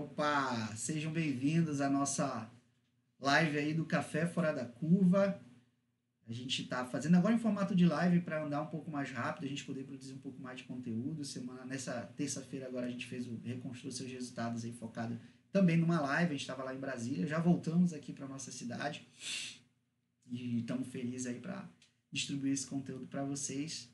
[0.00, 2.50] Opa, sejam bem-vindos à nossa
[3.20, 5.38] live aí do Café Fora da Curva.
[6.26, 9.44] A gente está fazendo agora em formato de live para andar um pouco mais rápido,
[9.44, 11.22] a gente poder produzir um pouco mais de conteúdo.
[11.22, 15.20] Semana nessa terça-feira agora a gente fez o reconstruir seus resultados aí focado
[15.52, 16.30] também numa live.
[16.30, 19.06] A gente estava lá em Brasília, já voltamos aqui para nossa cidade
[20.30, 21.68] e estamos felizes aí para
[22.10, 23.92] distribuir esse conteúdo para vocês.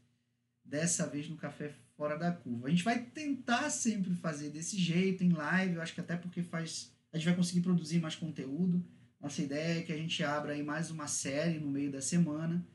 [0.64, 2.66] Dessa vez no Café Fora da Curva.
[2.66, 5.74] A gente vai tentar sempre fazer desse jeito em live.
[5.74, 8.84] Eu acho que até porque faz a gente vai conseguir produzir mais conteúdo.
[9.20, 12.66] Nossa ideia é que a gente abra aí mais uma série no meio da semana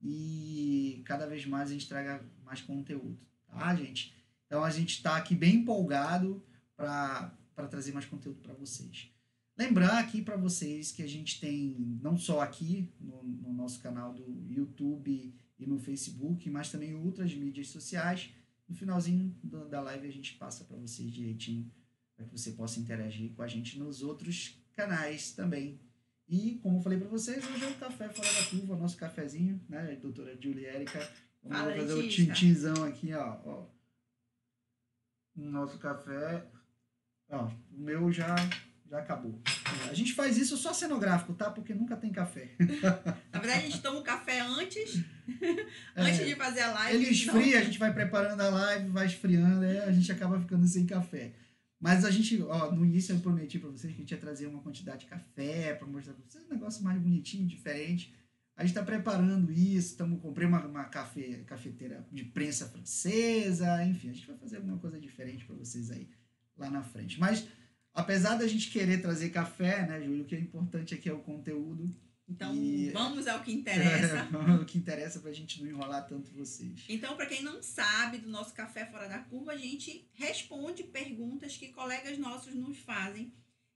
[0.00, 4.14] e cada vez mais a gente traga mais conteúdo, tá, gente?
[4.46, 6.42] Então a gente está aqui bem empolgado
[6.76, 7.32] para
[7.68, 9.10] trazer mais conteúdo para vocês.
[9.58, 14.14] Lembrar aqui para vocês que a gente tem, não só aqui no, no, nosso canal
[14.14, 18.30] do YouTube e no Facebook, mas também outras mídias sociais.
[18.70, 19.36] No finalzinho
[19.68, 21.68] da live a gente passa para vocês direitinho,
[22.14, 25.80] para que você possa interagir com a gente nos outros canais também.
[26.28, 29.60] E, como eu falei para vocês, hoje é o Café Fora da Curva, nosso cafezinho,
[29.68, 31.00] né, doutora Julia Érica?
[31.42, 32.32] Vamos Fala, fazer o Letícia.
[32.32, 33.66] tintinzão aqui, ó, ó.
[35.34, 36.46] Nosso café.
[37.28, 38.36] Ó, o meu já,
[38.90, 39.40] já acabou.
[39.88, 41.48] A gente faz isso só cenográfico, tá?
[41.48, 42.50] Porque nunca tem café.
[43.32, 45.02] Na verdade, a gente toma o café antes,
[45.94, 46.96] É, antes de fazer a live.
[46.96, 50.66] Ele esfria, a gente vai preparando a live, vai esfriando, aí a gente acaba ficando
[50.66, 51.32] sem café.
[51.78, 54.46] Mas a gente, ó, no início eu prometi pra vocês que a gente ia trazer
[54.48, 58.12] uma quantidade de café pra mostrar pra vocês um negócio mais bonitinho, diferente.
[58.56, 64.10] A gente tá preparando isso, tamo, comprei uma, uma café, cafeteira de prensa francesa, enfim,
[64.10, 66.08] a gente vai fazer alguma coisa diferente pra vocês aí
[66.58, 67.18] lá na frente.
[67.18, 67.46] Mas
[67.94, 71.20] apesar da gente querer trazer café, né, Júlio, o que é importante aqui é o
[71.20, 71.90] conteúdo.
[72.28, 74.28] Então, E- vamos ao que interessa.
[74.60, 76.84] o que interessa pra gente não enrolar tanto vocês.
[76.88, 81.56] Então, para quem não sabe do nosso Café Fora da Curva, a gente responde perguntas
[81.56, 83.32] que colegas nossos nos fazem.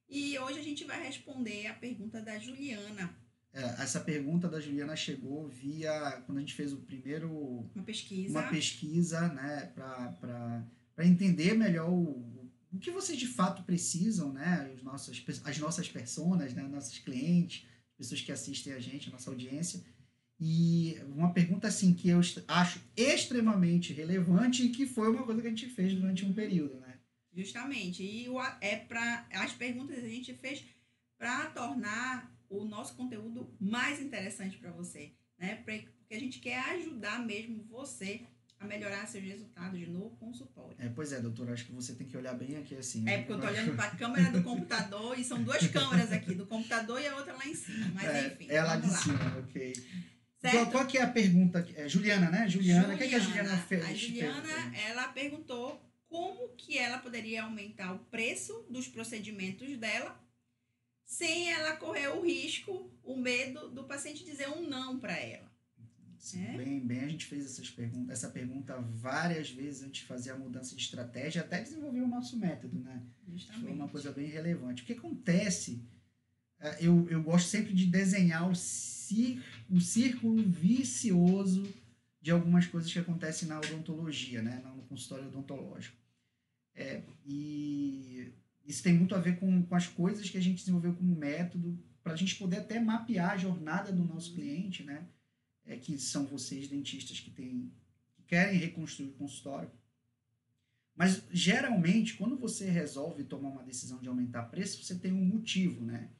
[0.08, 3.16] E hoje a gente vai responder a pergunta da Juliana,
[3.52, 7.30] É, essa pergunta da Juliana chegou via quando a gente fez o primeiro
[7.74, 8.30] uma pesquisa.
[8.30, 12.33] uma pesquisa, né, para entender melhor o,
[12.74, 17.64] o que vocês de fato precisam, né, os nossos, as nossas personas, né, nossos clientes,
[17.96, 19.84] pessoas que assistem a gente, a nossa audiência.
[20.40, 25.46] E uma pergunta assim que eu acho extremamente relevante e que foi uma coisa que
[25.46, 26.98] a gente fez durante um período, né?
[27.32, 28.02] Justamente.
[28.02, 30.64] E o, é para as perguntas a gente fez
[31.16, 35.54] para tornar o nosso conteúdo mais interessante para você, né?
[35.56, 38.22] Porque a gente quer ajudar mesmo você
[38.60, 40.76] a melhorar seus resultados no consultório.
[40.78, 43.08] É, pois é, doutor, acho que você tem que olhar bem aqui assim.
[43.08, 46.34] É porque eu tô olhando para a câmera do computador e são duas câmeras aqui,
[46.34, 47.90] do computador e a outra lá em cima.
[47.94, 48.96] Mas É, enfim, é lá de lá.
[48.96, 49.72] cima, ok.
[50.40, 50.70] Qual, Certo?
[50.72, 51.66] qual que é a pergunta?
[51.74, 52.48] É, Juliana, né?
[52.48, 53.84] Juliana, o que, é que a Juliana fez?
[53.84, 60.22] A Juliana, ela perguntou como que ela poderia aumentar o preço dos procedimentos dela
[61.04, 65.43] sem ela correr o risco, o medo do paciente dizer um não para ela.
[66.24, 66.56] Sim, É?
[66.56, 70.38] bem, bem, a gente fez essas perguntas, essa pergunta várias vezes antes de fazer a
[70.38, 73.02] mudança de estratégia, até desenvolver o nosso método, né?
[73.26, 73.72] Foi Justamente.
[73.74, 74.82] uma coisa bem relevante.
[74.82, 75.84] O que acontece,
[76.58, 81.70] é, eu, eu gosto sempre de desenhar o, cir, o círculo vicioso
[82.22, 84.62] de algumas coisas que acontecem na odontologia, né?
[84.64, 85.98] No consultório odontológico.
[86.74, 88.32] É, e
[88.64, 91.78] isso tem muito a ver com, com as coisas que a gente desenvolveu como método,
[92.02, 95.06] para a gente poder até mapear a jornada do nosso cliente, né?
[95.66, 97.72] É, que são vocês, dentistas, que, tem,
[98.14, 99.70] que querem reconstruir o consultório.
[100.94, 105.84] Mas geralmente, quando você resolve tomar uma decisão de aumentar preço, você tem um motivo,
[105.84, 106.10] né?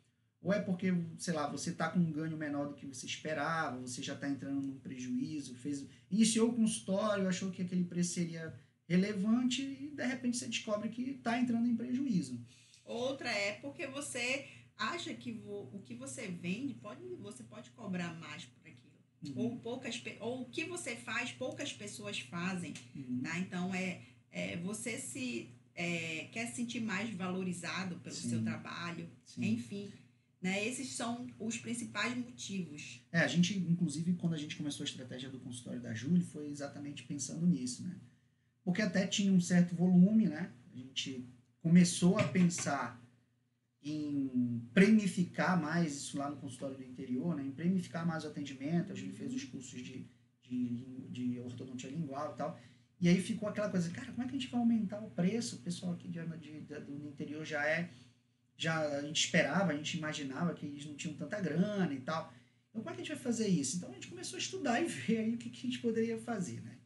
[0.45, 3.81] Ou é porque, sei lá, você está com um ganho menor do que você esperava,
[3.81, 8.55] você já está entrando num prejuízo, fez, iniciou o consultório, achou que aquele preço seria
[8.87, 12.39] relevante e de repente você descobre que está entrando em prejuízo.
[12.85, 14.47] Outra é porque você
[14.77, 18.45] acha que o que você vende pode, você pode cobrar mais
[19.31, 19.41] aquilo.
[19.41, 22.75] Ou poucas ou o que você faz, poucas pessoas fazem.
[22.95, 23.21] Uhum.
[23.23, 23.39] Tá?
[23.39, 28.31] Então, é, é você se é, quer se sentir mais valorizado pelo Sim.
[28.31, 29.45] seu trabalho, Sim.
[29.53, 29.91] enfim.
[30.41, 30.67] Né?
[30.67, 33.01] Esses são os principais motivos.
[33.11, 36.49] É, a gente, inclusive, quando a gente começou a estratégia do consultório da Júlia, foi
[36.49, 37.97] exatamente pensando nisso, né?
[38.63, 40.53] Porque até tinha um certo volume, né?
[40.73, 41.27] A gente
[41.63, 43.03] começou a pensar
[43.85, 47.45] em premificar mais isso lá no consultório do interior, né?
[47.45, 48.93] Em premificar mais o atendimento.
[48.93, 50.07] A Júlia fez os cursos de,
[50.43, 52.59] de, de ortodontia lingual e tal.
[53.01, 55.57] E aí ficou aquela coisa, cara, como é que a gente vai aumentar o preço?
[55.57, 57.91] O pessoal aqui de, de, de- do interior já é
[58.57, 62.33] já a gente esperava, a gente imaginava que eles não tinham tanta grana e tal.
[62.71, 63.77] Então, como é que a gente vai fazer isso?
[63.77, 66.19] Então, a gente começou a estudar e ver aí o que, que a gente poderia
[66.19, 66.79] fazer, né?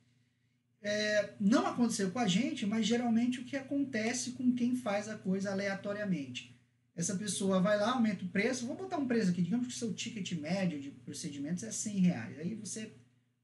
[0.81, 5.17] é, não aconteceu com a gente, mas geralmente o que acontece com quem faz a
[5.19, 6.58] coisa aleatoriamente.
[6.99, 9.77] Essa pessoa vai lá, aumenta o preço, vou botar um preço aqui, digamos que o
[9.77, 12.39] seu ticket médio de procedimentos é 100 reais.
[12.41, 12.93] Aí você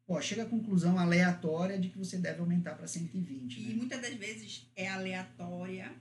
[0.04, 3.60] pô, chega à conclusão aleatória de que você deve aumentar para 120.
[3.60, 3.74] E né?
[3.76, 5.92] muitas das vezes é aleatória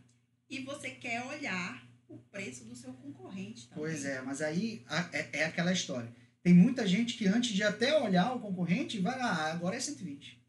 [0.49, 3.83] e você quer olhar o preço do seu concorrente também.
[3.83, 6.11] Pois é, mas aí é, é aquela história.
[6.41, 9.79] Tem muita gente que antes de até olhar o concorrente, vai lá, "Ah, agora é
[9.79, 10.41] 120.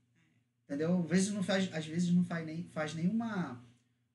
[0.64, 1.02] Entendeu?
[1.02, 3.62] Às vezes não faz, às vezes não faz, nem, faz nenhuma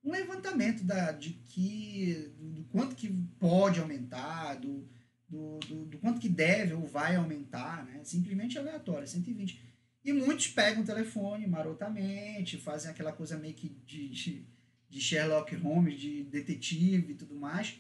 [0.10, 3.08] um levantamento da, de que do, do quanto que
[3.40, 4.88] pode aumentar, do,
[5.28, 8.02] do, do, do quanto que deve ou vai aumentar, né?
[8.04, 9.62] Simplesmente aleatório, 120.
[10.04, 14.48] E muitos pegam o telefone marotamente, fazem aquela coisa meio que de, de,
[14.90, 17.80] de Sherlock Holmes, de detetive e tudo mais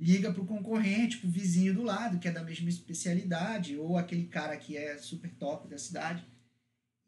[0.00, 4.56] liga pro concorrente, pro vizinho do lado, que é da mesma especialidade, ou aquele cara
[4.56, 6.24] que é super top da cidade,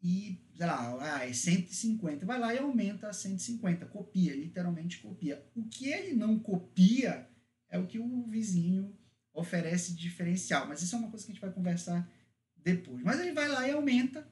[0.03, 2.25] e, sei lá, ah, é 150.
[2.25, 5.43] Vai lá e aumenta a 150, copia, literalmente copia.
[5.55, 7.25] O que ele não copia
[7.69, 8.93] é o que o vizinho
[9.33, 12.11] oferece de diferencial, mas isso é uma coisa que a gente vai conversar
[12.57, 13.01] depois.
[13.01, 14.27] Mas ele vai lá e aumenta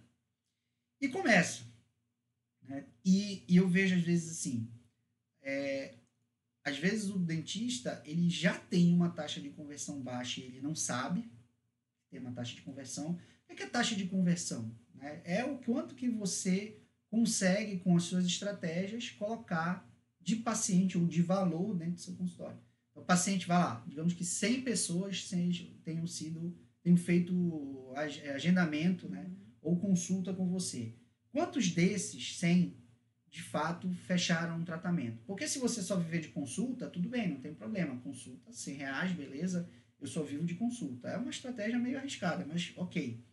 [0.99, 1.63] e começa.
[2.61, 2.85] Né?
[3.03, 4.69] E, e eu vejo às vezes assim,
[5.41, 5.95] é,
[6.65, 10.75] às vezes o dentista ele já tem uma taxa de conversão baixa e ele não
[10.75, 11.31] sabe
[12.09, 13.17] tem uma taxa de conversão.
[13.49, 14.69] O que é, é taxa de conversão?
[15.01, 15.21] Né?
[15.25, 16.77] É o quanto que você
[17.09, 19.89] consegue, com as suas estratégias, colocar
[20.21, 22.59] de paciente ou de valor dentro do seu consultório.
[22.91, 25.29] Então, o paciente vai lá, digamos que 100 pessoas
[25.83, 29.29] tenham sido, tenham feito ag- agendamento, né?
[29.61, 30.95] ou consulta com você.
[31.31, 32.75] Quantos desses 100
[33.29, 35.21] de fato fecharam um tratamento?
[35.25, 37.99] Porque se você só viver de consulta, tudo bem, não tem problema.
[38.01, 39.69] Consulta, 100 reais, beleza,
[39.99, 41.09] eu só vivo de consulta.
[41.09, 43.23] É uma estratégia meio arriscada, mas ok.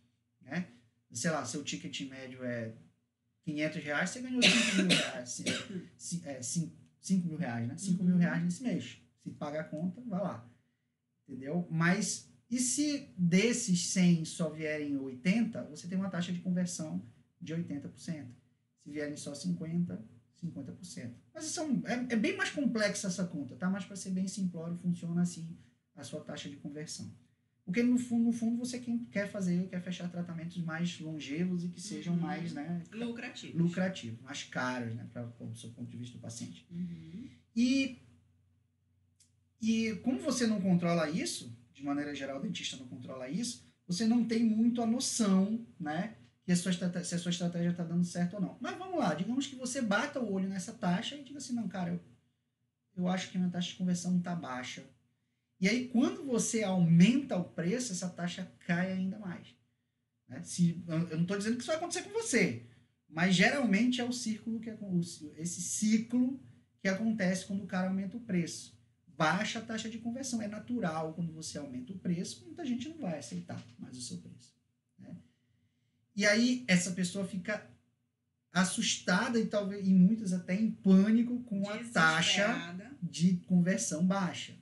[0.41, 0.67] Né?
[1.11, 2.73] Sei lá, seu ticket médio é
[3.43, 5.29] 500 reais, você ganhou 5 mil reais.
[5.29, 5.43] ci-
[5.97, 7.77] ci- é, 5, 5 mil reais, né?
[7.77, 8.19] 5 mil Uhum.
[8.21, 9.01] reais nesse mês.
[9.23, 10.47] Se paga a conta, vai lá.
[11.27, 11.67] Entendeu?
[11.69, 17.03] Mas e se desses 100 só vierem 80, você tem uma taxa de conversão
[17.39, 18.27] de 80%.
[18.83, 20.03] Se vierem só 50,
[20.41, 21.13] 50%.
[21.33, 23.69] Mas é, é bem mais complexa essa conta, tá?
[23.69, 25.55] Mas para ser bem simplório, funciona assim
[25.95, 27.11] a sua taxa de conversão.
[27.69, 31.67] Porque no fundo, no fundo você quem quer fazer, quer fechar tratamentos mais longevos e
[31.69, 32.19] que sejam Uhum.
[32.21, 33.55] mais né, Lucrativo.
[33.59, 36.65] lucrativos, mais caros, né, para o seu ponto de vista do paciente.
[36.71, 37.29] Uhum.
[37.55, 38.01] E,
[39.61, 44.07] e como você não controla isso, de maneira geral o dentista não controla isso, você
[44.07, 48.03] não tem muito a noção, né, que a sua se a sua estratégia está dando
[48.03, 48.57] certo ou não.
[48.59, 51.67] Mas vamos lá, digamos que você bata o olho nessa taxa e diga assim, não,
[51.67, 51.99] cara, eu,
[52.97, 54.83] eu acho que minha taxa de conversão está baixa.
[55.59, 59.47] E aí, quando você aumenta o preço, essa taxa cai ainda mais.
[60.27, 60.41] né?
[60.43, 62.65] Se, eu não estou dizendo que isso vai acontecer com você,
[63.09, 64.69] mas geralmente é o círculo que
[65.37, 66.39] esse ciclo
[66.79, 68.77] que acontece quando o cara aumenta o preço.
[69.07, 70.41] Baixa a taxa de conversão.
[70.41, 74.17] É natural quando você aumenta o preço, muita gente não vai aceitar mais o seu
[74.19, 74.55] preço.
[74.97, 75.13] né?
[76.15, 77.67] E aí essa pessoa fica
[78.51, 82.47] assustada e talvez e muitas até em pânico com a taxa
[83.03, 84.53] de conversão baixa.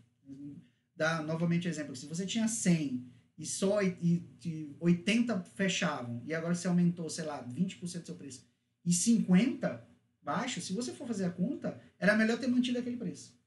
[0.98, 3.06] Dá novamente exemplo, se você tinha 100
[3.38, 8.16] e só e, e 80 fechavam, e agora você aumentou, sei lá, 20% do seu
[8.16, 8.44] preço,
[8.84, 9.88] e 50
[10.24, 13.38] baixo, se você for fazer a conta, era melhor ter mantido aquele preço.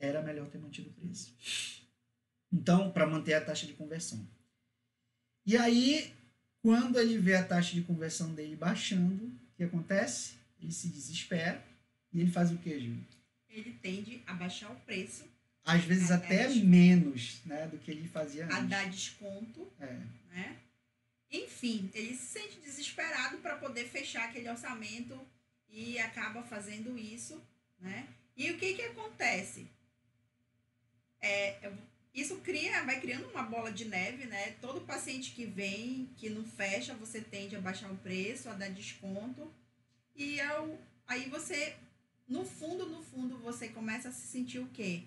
[0.00, 1.36] Era melhor ter mantido o preço.
[2.50, 4.26] Então, para manter a taxa de conversão.
[5.44, 6.12] E aí,
[6.60, 10.34] quando ele vê a taxa de conversão dele baixando, o que acontece?
[10.60, 11.62] Ele se desespera
[12.12, 13.04] e ele faz o quê, Júlio?
[13.48, 15.24] Ele tende a baixar o preço,
[15.64, 18.68] às vezes A até dar menos né, do que ele fazia a antes.
[18.68, 19.86] dar desconto, É.
[20.30, 20.56] né?
[21.30, 25.18] Enfim, ele se sente desesperado para poder fechar aquele orçamento
[25.70, 27.40] e acaba fazendo isso,
[27.80, 28.06] né?
[28.36, 29.66] E o que que acontece?
[31.20, 31.76] É, eu-
[32.14, 34.52] isso cria, vai criando uma bola de neve, né?
[34.60, 38.68] Todo paciente que vem, que não fecha, você tende a baixar o preço, a dar
[38.68, 39.50] desconto.
[40.14, 41.74] E ao, aí você,
[42.28, 45.02] no fundo, no fundo, você começa a se sentir o quê?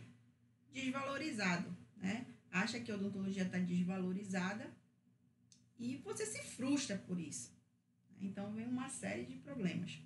[0.76, 2.26] Desvalorizado, né?
[2.52, 4.70] Acha que a odontologia está desvalorizada
[5.80, 7.54] e você se frustra por isso.
[8.20, 9.98] Então vem uma série de problemas.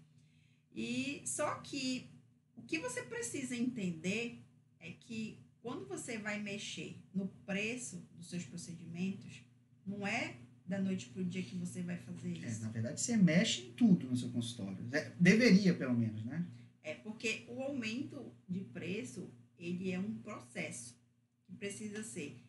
[0.73, 2.09] E só que
[2.55, 4.43] o que você precisa entender
[4.79, 9.41] é que quando você vai mexer no preço dos seus procedimentos,
[9.85, 12.61] não é da noite para o dia que você vai fazer É, isso.
[12.61, 14.77] na verdade, você mexe em tudo no seu consultório.
[14.91, 16.45] É, deveria, pelo menos, né?
[16.83, 20.97] É porque o aumento de preço, ele é um processo
[21.45, 22.41] que precisa ser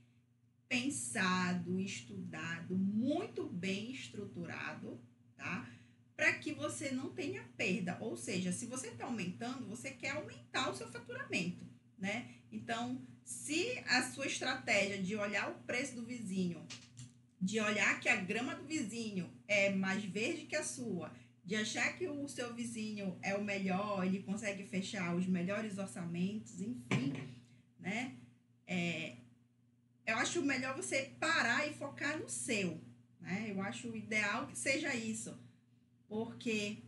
[0.69, 5.01] pensado, estudado, muito bem estruturado,
[5.37, 5.69] tá?
[6.21, 7.97] para que você não tenha perda.
[7.99, 11.67] Ou seja, se você está aumentando, você quer aumentar o seu faturamento,
[11.99, 12.29] né?
[12.53, 16.63] Então, se a sua estratégia de olhar o preço do vizinho,
[17.41, 21.11] de olhar que a grama do vizinho é mais verde que a sua,
[21.45, 26.61] de achar que o seu vizinho é o melhor, ele consegue fechar os melhores orçamentos,
[26.61, 27.13] enfim,
[27.79, 28.17] né?
[28.67, 29.17] É,
[30.07, 32.81] eu acho melhor você parar e focar no seu,
[33.21, 33.47] né?
[33.49, 35.39] Eu acho ideal que seja isso
[36.11, 36.83] porque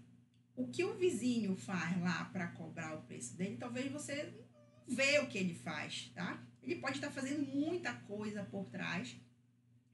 [0.56, 5.20] o que o vizinho faz lá para cobrar o preço dele, talvez você não vê
[5.20, 6.42] o que ele faz, tá?
[6.60, 9.16] Ele pode estar tá fazendo muita coisa por trás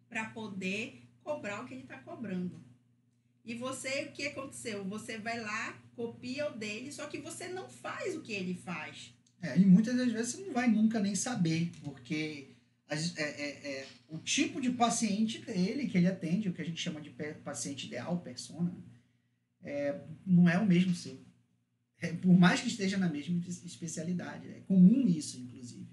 [0.08, 2.64] para poder cobrar o que ele está cobrando.
[3.48, 4.84] E você, o que aconteceu?
[4.84, 9.14] Você vai lá, copia o dele, só que você não faz o que ele faz.
[9.40, 12.50] É, e muitas das vezes você não vai nunca nem saber, porque
[12.90, 16.78] é, é, é, o tipo de paciente dele que ele atende, o que a gente
[16.78, 17.08] chama de
[17.42, 18.70] paciente ideal, persona,
[19.62, 21.18] é, não é o mesmo seu.
[22.02, 24.46] É, por mais que esteja na mesma especialidade.
[24.46, 25.88] É comum isso, inclusive.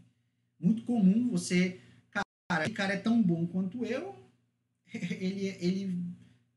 [0.59, 1.79] Muito comum você.
[2.11, 4.13] Cara, esse cara é tão bom quanto eu.
[4.93, 6.15] Ele, ele,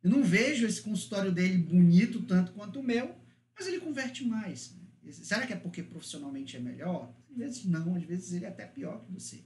[0.09, 3.15] eu não vejo esse consultório dele bonito tanto quanto o meu,
[3.55, 4.75] mas ele converte mais.
[5.03, 5.13] Né?
[5.13, 7.15] Será que é porque profissionalmente é melhor?
[7.31, 9.45] Às vezes não, às vezes ele é até pior que você.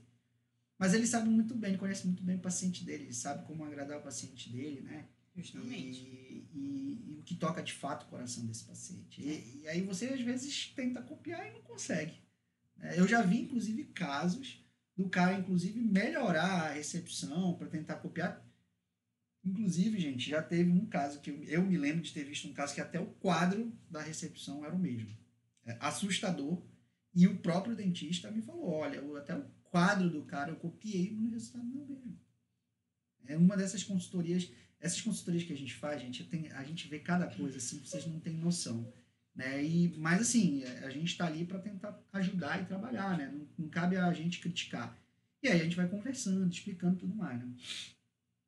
[0.79, 3.63] Mas ele sabe muito bem, ele conhece muito bem o paciente dele, ele sabe como
[3.65, 5.05] agradar o paciente dele, né?
[5.35, 5.99] Justamente.
[5.99, 9.21] E, e, e, o que toca de fato o coração desse paciente.
[9.21, 12.21] E, e, aí você às vezes tenta copiar e não consegue.
[12.79, 14.63] É, eu já vi, inclusive, casos
[14.95, 18.45] do cara, inclusive, melhorar a recepção para tentar copiar.
[19.43, 22.73] Inclusive, gente, já teve um caso que eu, me lembro de ter visto um caso
[22.73, 25.15] que até o quadro da recepção era o mesmo.
[25.65, 26.61] É, assustador.
[27.13, 31.27] E o próprio dentista me falou: olha, até o quadro do cara eu copiei, mas
[31.27, 32.19] o resultado não é o mesmo.
[33.25, 34.49] É uma dessas consultorias
[34.83, 38.05] essas consultorias que a gente faz, gente, tem, a gente vê cada coisa assim, vocês
[38.05, 38.91] não têm noção.
[39.33, 39.63] Né?
[39.63, 43.31] E, mas assim, a gente está ali para tentar ajudar e trabalhar, né?
[43.33, 44.95] Não, não, cabe a gente criticar.
[45.41, 47.47] E aí a gente vai conversando, explicando tudo mais, né?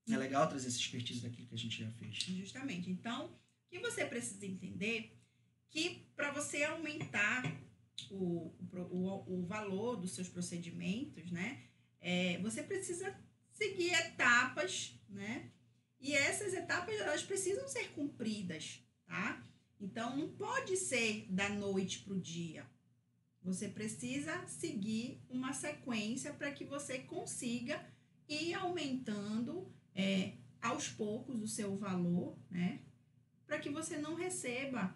[0.09, 2.15] É legal trazer essa expertise daquilo que a gente já fez.
[2.15, 2.89] Justamente.
[2.91, 5.17] Então, o que você precisa entender
[5.69, 7.43] que para você aumentar
[8.09, 8.53] o,
[8.91, 11.63] o, o valor dos seus procedimentos, né?
[11.99, 13.15] É, você precisa
[13.51, 15.51] seguir etapas, né?
[15.99, 19.43] E essas etapas elas precisam ser cumpridas, tá?
[19.79, 22.65] Então não pode ser da noite para o dia.
[23.41, 27.83] Você precisa seguir uma sequência para que você consiga
[28.27, 32.81] ir aumentando é, aos poucos o seu valor, né?
[33.47, 34.93] Para que você não receba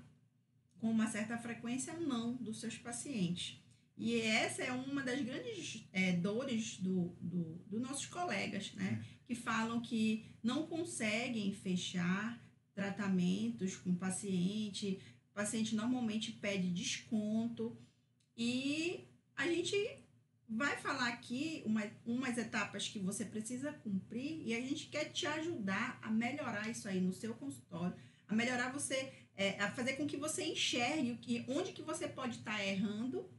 [0.80, 3.64] com uma certa frequência não dos seus pacientes.
[3.98, 9.04] E essa é uma das grandes é, dores dos do, do nossos colegas, né?
[9.26, 12.42] Que falam que não conseguem fechar
[12.74, 15.02] tratamentos com o paciente.
[15.32, 17.78] O paciente normalmente pede desconto.
[18.38, 19.76] E a gente
[20.50, 25.28] vai falar aqui uma, umas etapas que você precisa cumprir e a gente quer te
[25.28, 27.96] ajudar a melhorar isso aí no seu consultório,
[28.28, 32.08] a melhorar você, é, a fazer com que você enxergue o que, onde que você
[32.08, 33.30] pode estar tá errando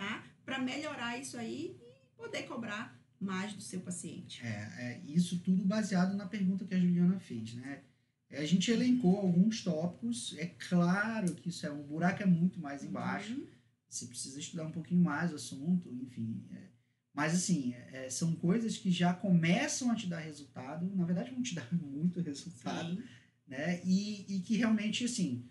[0.00, 0.24] tá?
[0.46, 4.42] Para melhorar isso aí e poder cobrar mais do seu paciente.
[4.42, 4.48] É,
[4.78, 7.82] é, isso tudo baseado na pergunta que a Juliana fez, né?
[8.30, 12.58] É, a gente elencou alguns tópicos, é claro que isso é um buraco é muito
[12.58, 13.34] mais embaixo.
[13.34, 13.46] Uhum.
[13.90, 16.42] Você precisa estudar um pouquinho mais o assunto, enfim.
[16.52, 16.68] É,
[17.12, 21.42] mas assim, é, são coisas que já começam a te dar resultado, na verdade vão
[21.42, 23.02] te dar muito resultado, Sim.
[23.48, 23.82] né?
[23.84, 25.44] E, e que realmente assim,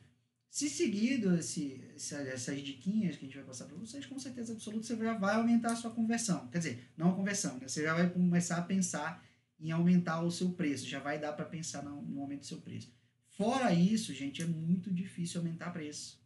[0.49, 4.87] se seguido esse, essas diquinhas que a gente vai passar para vocês, com certeza absoluta
[4.87, 6.47] você já vai aumentar a sua conversão.
[6.47, 7.67] Quer dizer, não a conversão, né?
[7.67, 9.23] Você já vai começar a pensar
[9.59, 12.61] em aumentar o seu preço, já vai dar para pensar no, no aumento do seu
[12.61, 12.89] preço.
[13.27, 16.18] Fora isso, gente, é muito difícil aumentar preço.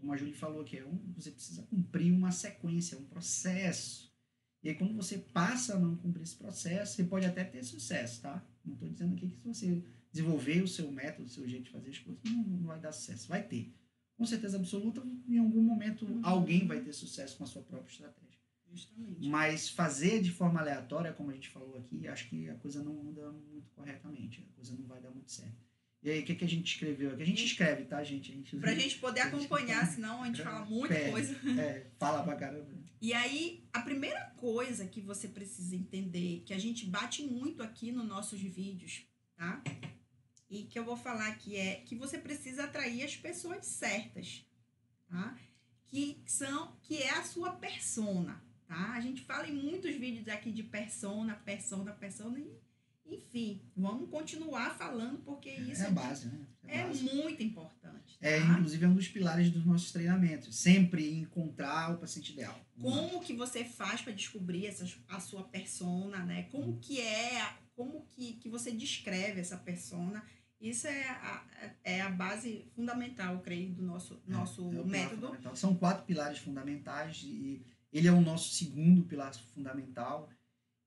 [0.00, 4.12] Como a Júlia falou aqui, é um, você precisa cumprir uma sequência, um processo.
[4.62, 8.22] E aí, quando você passa a não cumprir esse processo, você pode até ter sucesso,
[8.22, 8.44] tá?
[8.64, 11.90] Não estou dizendo aqui que você desenvolver o seu método, o seu jeito de fazer
[11.90, 13.28] as coisas, não, não vai dar sucesso.
[13.28, 13.74] Vai ter.
[14.16, 16.20] Com certeza absoluta, em algum momento uhum.
[16.24, 18.38] alguém vai ter sucesso com a sua própria estratégia.
[18.70, 19.28] Justamente.
[19.28, 23.00] Mas fazer de forma aleatória, como a gente falou aqui, acho que a coisa não
[23.08, 25.67] anda muito corretamente, a coisa não vai dar muito certo.
[26.02, 27.22] E aí, o que, que a gente escreveu aqui?
[27.22, 28.30] A gente escreve, tá, gente?
[28.30, 31.36] A gente pra gente poder acompanhar, gente senão a gente fala muita é, coisa.
[31.60, 32.66] É, fala pra caramba.
[33.00, 37.90] E aí, a primeira coisa que você precisa entender, que a gente bate muito aqui
[37.90, 39.62] nos nossos vídeos, tá?
[40.50, 44.46] e que eu vou falar aqui é que você precisa atrair as pessoas certas,
[45.08, 45.36] tá?
[45.86, 48.92] Que são que é a sua persona, tá?
[48.92, 52.50] A gente fala em muitos vídeos aqui de persona, persona, persona e,
[53.10, 56.46] Enfim, vamos continuar falando porque isso É a base, né?
[56.66, 57.02] é base.
[57.02, 58.16] muito importante.
[58.20, 58.46] É, tá?
[58.46, 60.54] inclusive, é um dos pilares dos nossos treinamentos.
[60.56, 62.58] Sempre encontrar o paciente ideal.
[62.80, 66.44] Como que você faz para descobrir essas, a sua persona, né?
[66.44, 70.22] Como que é, como que, que você descreve essa persona?
[70.60, 71.44] Isso é a,
[71.84, 75.56] é a base fundamental, eu creio, do nosso, nosso É o pilar método.
[75.56, 80.28] São quatro pilares fundamentais e ele é o nosso segundo pilar fundamental.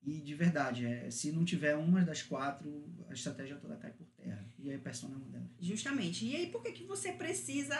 [0.03, 4.07] E de verdade, é, se não tiver uma das quatro, a estratégia toda cai por
[4.17, 4.43] terra.
[4.57, 5.49] E a persona é uma delas.
[5.59, 6.25] Justamente.
[6.25, 7.77] E aí, por que, que você precisa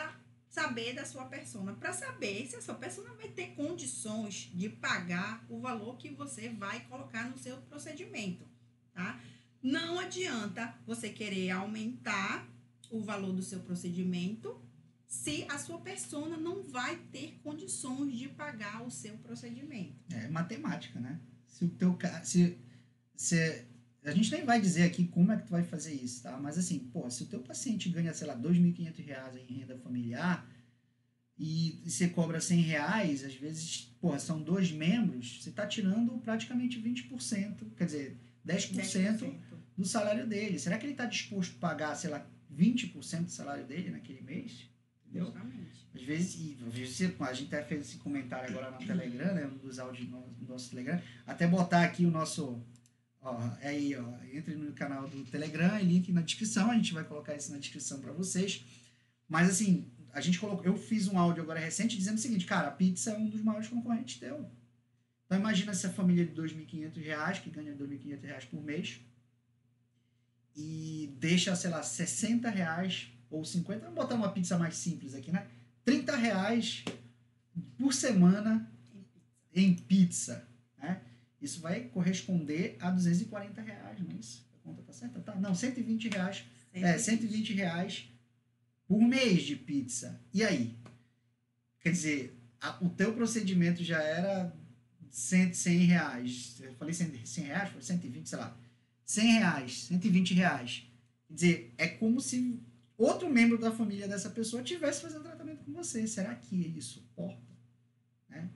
[0.48, 1.72] saber da sua persona?
[1.72, 6.48] Para saber se a sua persona vai ter condições de pagar o valor que você
[6.50, 8.46] vai colocar no seu procedimento,
[8.92, 9.20] tá?
[9.60, 12.48] Não adianta você querer aumentar
[12.90, 14.60] o valor do seu procedimento
[15.06, 19.94] se a sua persona não vai ter condições de pagar o seu procedimento.
[20.10, 21.20] É matemática, né?
[21.52, 22.58] Se o teu se,
[23.14, 23.64] se
[24.04, 26.36] a gente nem vai dizer aqui como é que tu vai fazer isso, tá?
[26.36, 30.50] Mas assim, pô, se o teu paciente ganha, sei lá, 2.500 reais em renda familiar
[31.38, 36.80] e você cobra 100 reais, às vezes, pô, são dois membros, você tá tirando praticamente
[36.80, 39.38] 20%, quer dizer, 10%,
[39.76, 40.58] do salário dele.
[40.58, 44.68] Será que ele está disposto a pagar, sei lá, 20% do salário dele naquele mês?
[45.12, 45.26] Entendeu?
[45.26, 45.86] Justamente.
[45.94, 49.46] Às vezes, e, você- a gente até fez esse comentário agora no Telegram, né?
[49.46, 51.02] Um dos áudios do nosso, do nosso Telegram.
[51.26, 52.64] Até botar aqui o nosso.
[53.20, 54.14] Ó, é aí, ó.
[54.32, 56.70] Entre no canal do Telegram, link na descrição.
[56.70, 58.64] A gente vai colocar isso na descrição para vocês.
[59.28, 60.64] Mas assim, a gente colocou.
[60.64, 63.42] Eu fiz um áudio agora recente dizendo o seguinte, cara, a pizza é um dos
[63.42, 64.50] maiores concorrentes teu.
[65.26, 69.00] Então imagina essa família de 2.500 reais, que ganha 2.500 reais por mês,
[70.54, 75.32] e deixa, sei lá, 60 reais ou 50, vamos botar uma pizza mais simples aqui,
[75.32, 75.46] né?
[75.84, 76.84] 30 reais
[77.78, 78.70] por semana
[79.54, 80.46] em pizza,
[80.78, 81.00] né?
[81.40, 84.46] Isso vai corresponder a 240 reais, não é isso?
[84.54, 85.18] A conta tá certa?
[85.20, 88.08] Tá, não, 120 reais, é, 120 reais
[88.86, 90.20] por mês de pizza.
[90.32, 90.76] E aí?
[91.80, 94.54] Quer dizer, a- o teu procedimento já era
[95.10, 96.56] 100, 100 reais.
[96.60, 97.70] Eu falei 100, 100 reais?
[97.72, 98.56] Foi 120, sei lá.
[99.04, 100.86] 100 reais, 120 reais.
[101.26, 102.60] Quer dizer, é como se
[103.04, 106.06] outro membro da família dessa pessoa tivesse fazendo tratamento com você.
[106.06, 107.52] Será que ele suporta?
[108.28, 108.50] Né?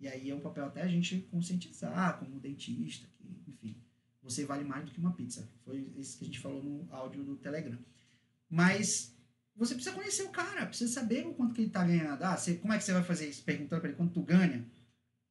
[0.00, 3.76] E aí é um papel até a gente conscientizar, como dentista, que, enfim,
[4.22, 5.48] você vale mais do que uma pizza.
[5.64, 7.78] Foi isso que a gente falou no áudio do Telegram.
[8.48, 9.14] Mas
[9.56, 12.22] você precisa conhecer o cara, precisa saber o quanto que ele está ganhando.
[12.22, 13.44] Ah, você, como é que você vai fazer isso?
[13.44, 14.66] Perguntando para ele quanto tu ganha?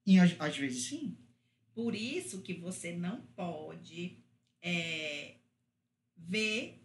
[0.06, 1.18] E às, às vezes sim.
[1.74, 4.20] Por isso que você não pode
[4.62, 5.38] é,
[6.16, 6.83] ver,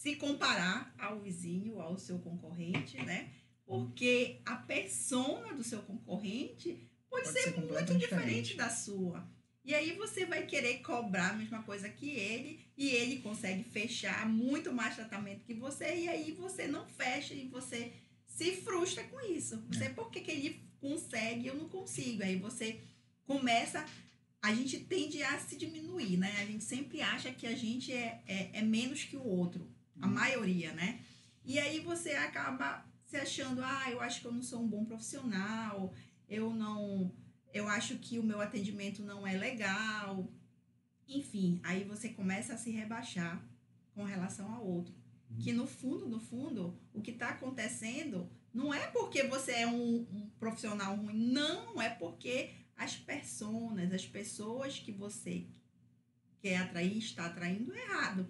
[0.00, 3.30] se comparar ao vizinho, ao seu concorrente, né?
[3.66, 8.56] Porque a persona do seu concorrente pode, Pode ser, ser muito diferente diferente.
[8.56, 9.30] da sua.
[9.62, 14.26] E aí você vai querer cobrar a mesma coisa que ele e ele consegue fechar
[14.26, 17.92] muito mais tratamento que você e aí você não fecha e você
[18.24, 19.62] se frustra com isso.
[19.68, 22.22] Você, por que, que ele consegue e eu não consigo?
[22.22, 22.80] Aí você
[23.26, 23.84] começa
[24.40, 26.36] a gente tende a se diminuir, né?
[26.40, 30.06] A gente sempre acha que a gente é, é, é menos que o outro, a
[30.06, 30.14] Uhum.
[30.14, 31.00] maioria, né?
[31.44, 34.84] E aí você acaba se achando, ah, eu acho que eu não sou um bom
[34.84, 35.92] profissional,
[36.28, 37.12] eu não,
[37.52, 40.32] eu acho que o meu atendimento não é legal.
[41.08, 43.44] Enfim, aí você começa a se rebaixar
[43.94, 44.94] com relação ao outro.
[45.30, 45.38] Uhum.
[45.38, 50.06] Que no fundo, no fundo, o que está acontecendo não é porque você é um,
[50.12, 55.46] um profissional ruim, não, é porque as personas, as pessoas que você
[56.40, 58.28] quer atrair, está atraindo errado.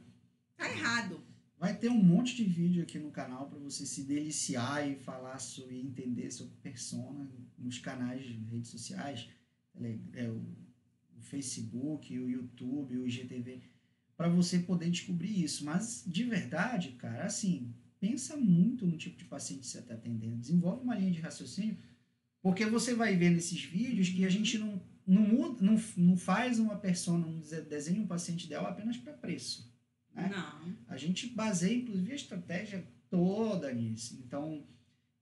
[0.56, 1.22] Tá errado.
[1.60, 5.38] Vai ter um monte de vídeo aqui no canal para você se deliciar e falar
[5.38, 9.28] sobre entender sobre persona nos canais de redes sociais,
[9.72, 10.38] tele- é, o,
[11.18, 13.60] o Facebook, o YouTube, o IGTV,
[14.16, 15.64] para você poder descobrir isso.
[15.66, 20.38] Mas de verdade, cara, assim, pensa muito no tipo de paciente que você está atendendo,
[20.38, 21.76] desenvolve uma linha de raciocínio,
[22.42, 26.58] porque você vai ver nesses vídeos que a gente não não, muda, não, não faz
[26.60, 29.69] uma persona, um dese- desenha um paciente ideal apenas para preço.
[30.14, 30.28] Né?
[30.28, 30.76] Não.
[30.88, 34.20] A gente baseia, inclusive, a estratégia toda nisso.
[34.26, 34.66] Então,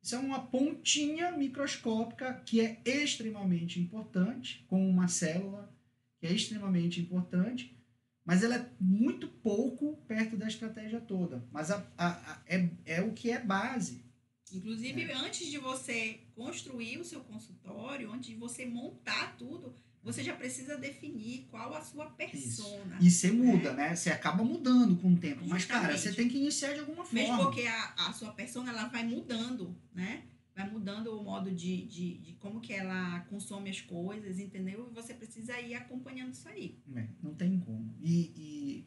[0.03, 5.74] isso é uma pontinha microscópica que é extremamente importante, como uma célula,
[6.20, 7.77] que é extremamente importante,
[8.24, 11.46] mas ela é muito pouco perto da estratégia toda.
[11.51, 14.05] Mas a, a- a- é, é o que é base.
[14.53, 15.12] Inclusive, É.
[15.14, 19.74] antes de você construir o seu consultório, antes de você montar tudo,
[20.12, 22.97] você já precisa definir qual a sua persona.
[22.99, 23.94] E você muda, né?
[23.94, 25.47] Você acaba mudando com o tempo.
[25.47, 27.44] Mas, cara, você tem que iniciar de alguma Mesmo forma.
[27.44, 30.23] porque a, a sua persona ela vai mudando, né?
[30.57, 34.88] Vai mudando modo de, de, de como que ela consome as coisas, entendeu?
[34.90, 36.81] E você precisa ir acompanhando isso aí.
[36.97, 37.94] É, não tem como.
[38.01, 38.87] E, e,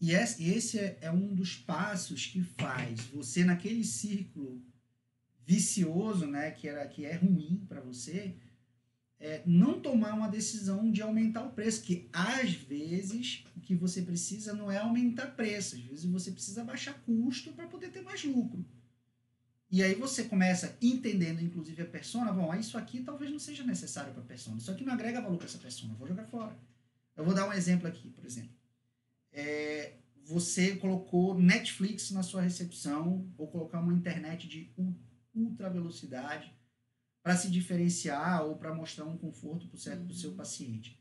[0.00, 4.60] e esse, esse é, é um dos passos que faz você, naquele círculo
[5.46, 8.34] vicioso, né, que, era, que é ruim para você,
[9.18, 14.02] é, não tomar uma decisão de aumentar o preço, que às vezes o que você
[14.02, 18.22] precisa não é aumentar preço, às vezes você precisa baixar custo para poder ter mais
[18.24, 18.64] lucro.
[19.70, 24.12] E aí você começa entendendo, inclusive, a persona, bom, isso aqui talvez não seja necessário
[24.12, 26.56] para a persona, isso aqui não agrega valor para essa persona, vou jogar fora.
[27.16, 28.54] Eu vou dar um exemplo aqui, por exemplo.
[29.32, 34.72] É, você colocou Netflix na sua recepção, ou colocar uma internet de
[35.34, 36.55] ultra velocidade,
[37.26, 40.36] para se diferenciar ou para mostrar um conforto para o seu uhum.
[40.36, 40.96] paciente.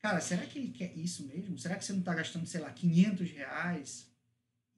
[0.00, 1.58] Cara, será que ele quer isso mesmo?
[1.58, 4.10] Será que você não está gastando, sei lá, 500 reais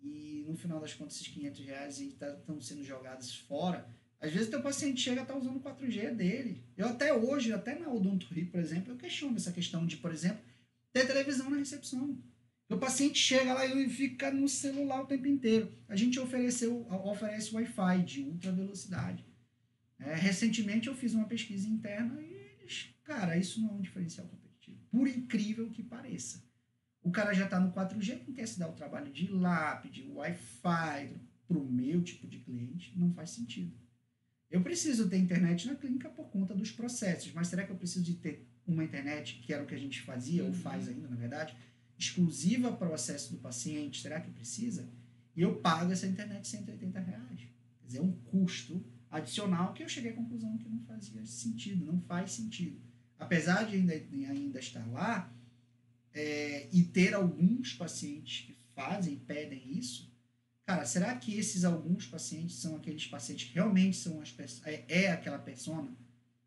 [0.03, 3.89] e no final das contas esses 500 reais estão tá, sendo jogados fora?
[4.21, 6.65] Às vezes o teu paciente chega a estar tá usando o 4G dele.
[6.77, 10.43] Eu até hoje, até na Odontory, por exemplo, eu questiono essa questão de, por exemplo,
[10.93, 12.21] ter televisão na recepção.
[12.69, 15.73] O paciente chega lá e fica no celular o tempo inteiro.
[15.89, 19.30] A gente ofereceu, oferece Wi-Fi de ultra velocidade.
[20.01, 22.67] É, recentemente eu fiz uma pesquisa interna e,
[23.05, 24.79] cara, isso não é um diferencial competitivo.
[24.91, 26.43] Por incrível que pareça.
[27.03, 31.17] O cara já está no 4G, não quer se dar o trabalho de lápide, Wi-Fi,
[31.47, 33.75] para o meu tipo de cliente, não faz sentido.
[34.51, 38.05] Eu preciso ter internet na clínica por conta dos processos, mas será que eu preciso
[38.05, 40.49] de ter uma internet, que era o que a gente fazia, uhum.
[40.49, 41.57] ou faz ainda, na verdade,
[41.97, 44.03] exclusiva para o acesso do paciente?
[44.03, 44.89] Será que precisa?
[45.37, 47.41] E eu pago essa internet 180 reais.
[47.81, 51.85] Quer dizer, é um custo adicional que eu cheguei à conclusão que não fazia sentido,
[51.85, 52.81] não faz sentido.
[53.19, 55.33] Apesar de ainda, ainda estar lá
[56.13, 60.11] é, e ter alguns pacientes que fazem, pedem isso,
[60.65, 65.13] cara, será que esses alguns pacientes são aqueles pacientes que realmente são as é, é
[65.13, 65.95] aquela persona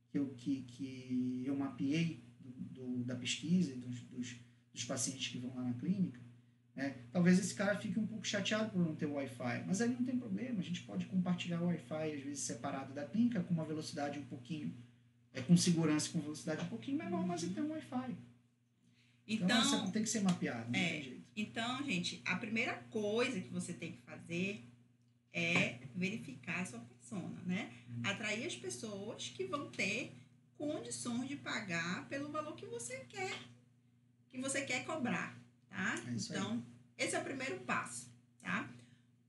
[0.10, 4.36] que eu, que, que eu mapeei do, do da pesquisa dos, dos,
[4.74, 6.23] dos pacientes que vão lá na clínica?
[6.76, 6.96] Né?
[7.12, 10.18] Talvez esse cara fique um pouco chateado por não ter Wi-Fi, mas aí não tem
[10.18, 14.18] problema, a gente pode compartilhar o Wi-Fi, às vezes separado da clínica, com uma velocidade
[14.18, 14.74] um pouquinho,
[15.34, 18.18] é, com segurança com velocidade um pouquinho menor, mas ele tem um Wi-Fi.
[19.28, 21.14] Então, então tem que ser mapeado, é.
[21.36, 24.64] Então, gente, a primeira coisa que você tem que fazer
[25.32, 27.72] é verificar a sua persona, né?
[27.90, 28.02] Hum.
[28.04, 30.14] Atrair as pessoas que vão ter
[30.58, 33.40] condições de pagar pelo valor que você quer,
[34.30, 35.43] que você quer cobrar
[35.74, 36.02] tá?
[36.08, 36.64] É então,
[36.98, 38.08] esse é o primeiro passo,
[38.42, 38.70] tá?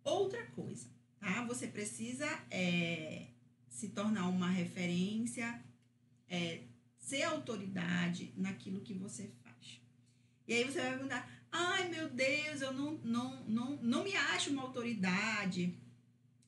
[0.04, 0.86] Outra coisa,
[1.18, 1.44] tá?
[1.46, 3.28] Você precisa é,
[3.68, 5.62] se tornar uma referência,
[6.28, 6.62] é,
[6.98, 9.80] ser autoridade naquilo que você faz.
[10.46, 14.50] E aí você vai perguntar, ai meu Deus, eu não, não, não, não me acho
[14.50, 15.78] uma autoridade,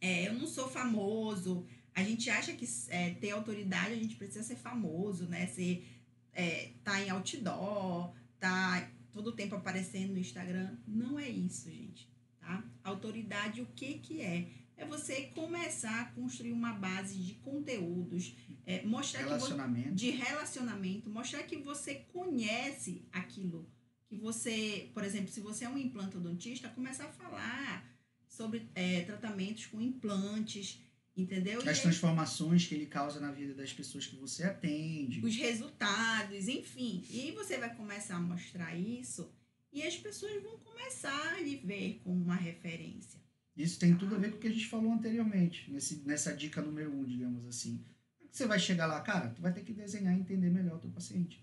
[0.01, 1.67] é, eu não sou famoso.
[1.95, 5.47] A gente acha que é, ter autoridade a gente precisa ser famoso, né?
[5.47, 5.89] Ser,
[6.35, 10.77] é, tá em outdoor, tá todo tempo aparecendo no Instagram.
[10.87, 12.09] Não é isso, gente.
[12.39, 12.63] Tá?
[12.85, 14.51] Autoridade, o que, que é?
[14.77, 19.89] É você começar a construir uma base de conteúdos, é, mostrar relacionamento.
[19.89, 23.67] Você, de relacionamento, mostrar que você conhece aquilo
[24.07, 27.91] que você, por exemplo, se você é um implantodontista, começar a falar
[28.29, 30.81] sobre é, tratamentos com implantes,
[31.17, 31.63] Entendeu?
[31.67, 35.25] As transformações que ele causa na vida das pessoas que você atende.
[35.25, 37.03] Os resultados, enfim.
[37.09, 39.33] E você vai começar a mostrar isso
[39.73, 43.19] e as pessoas vão começar a lhe ver como uma referência.
[43.57, 46.61] Isso tem tudo a ver com o que a gente falou anteriormente, nesse, nessa dica
[46.61, 47.83] número um, digamos assim.
[48.31, 50.91] Você vai chegar lá, cara, tu vai ter que desenhar e entender melhor o teu
[50.91, 51.43] paciente.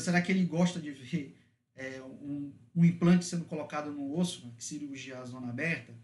[0.00, 1.38] Será que ele gosta de ver
[1.74, 5.94] é, um, um implante sendo colocado no osso, que cirurgia a zona aberta,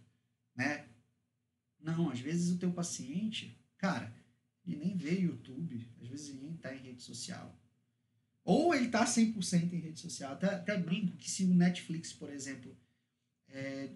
[0.56, 0.86] né?
[1.82, 4.14] Não, às vezes o teu paciente, cara,
[4.66, 7.58] ele nem vê YouTube, às vezes ele nem está em rede social.
[8.44, 10.32] Ou ele está 100% em rede social.
[10.32, 12.76] Até, até brinco que se o Netflix, por exemplo,
[13.48, 13.90] é,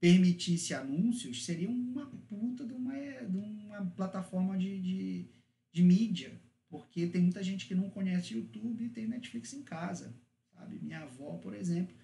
[0.00, 5.30] permitisse anúncios, seria uma puta de uma, de uma plataforma de, de,
[5.72, 6.40] de mídia.
[6.68, 10.14] Porque tem muita gente que não conhece YouTube e tem Netflix em casa.
[10.52, 10.78] Sabe?
[10.80, 11.94] Minha avó, por exemplo,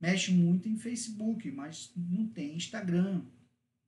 [0.00, 3.24] mexe muito em Facebook, mas não tem Instagram.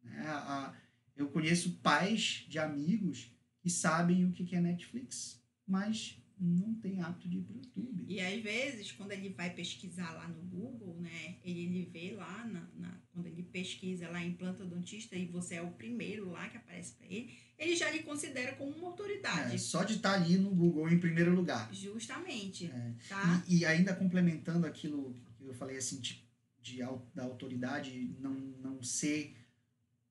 [0.02, 0.20] Né?
[0.26, 0.74] A,
[1.16, 7.28] eu conheço pais de amigos que sabem o que é Netflix, mas não tem hábito
[7.28, 8.04] de ir para o YouTube.
[8.08, 12.44] E às vezes, quando ele vai pesquisar lá no Google, né, ele, ele vê lá,
[12.46, 16.48] na, na, quando ele pesquisa lá em planta dentista e você é o primeiro lá
[16.48, 19.54] que aparece para ele, ele já lhe considera como uma autoridade.
[19.54, 21.72] É, só de estar tá ali no Google em primeiro lugar.
[21.72, 22.66] Justamente.
[22.66, 22.94] É.
[23.08, 23.42] Tá?
[23.48, 26.28] E, e, ainda complementando aquilo que eu falei assim, de,
[26.60, 26.78] de
[27.14, 29.34] da autoridade não, não ser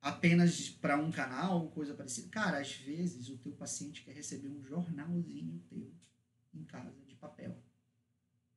[0.04, 2.28] apenas para um canal, coisa parecida.
[2.28, 5.90] Cara, às vezes o teu paciente quer receber um jornalzinho teu
[6.54, 7.58] em casa de papel.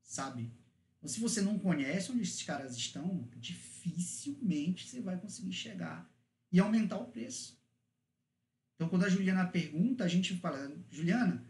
[0.03, 0.53] Sabe?
[0.99, 6.11] Então, se você não conhece onde esses caras estão, dificilmente você vai conseguir chegar
[6.51, 7.57] e aumentar o preço.
[8.75, 11.47] Então, quando a Juliana pergunta, a gente fala, Juliana,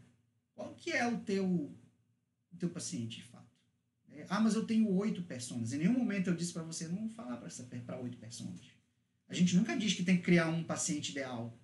[0.54, 1.46] qual que é o teu,
[2.52, 3.46] o teu paciente, de fato?
[4.10, 5.72] É, ah, mas eu tenho oito pessoas.
[5.72, 8.75] Em nenhum momento eu disse para você não falar para oito pessoas.
[9.28, 11.58] A gente nunca diz que tem que criar um paciente ideal.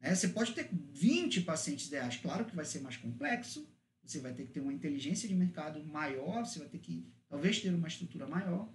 [0.00, 0.14] Né?
[0.14, 2.16] Você pode ter 20 pacientes ideais.
[2.16, 3.68] Claro que vai ser mais complexo,
[4.02, 7.60] você vai ter que ter uma inteligência de mercado maior, você vai ter que talvez
[7.60, 8.72] ter uma estrutura maior,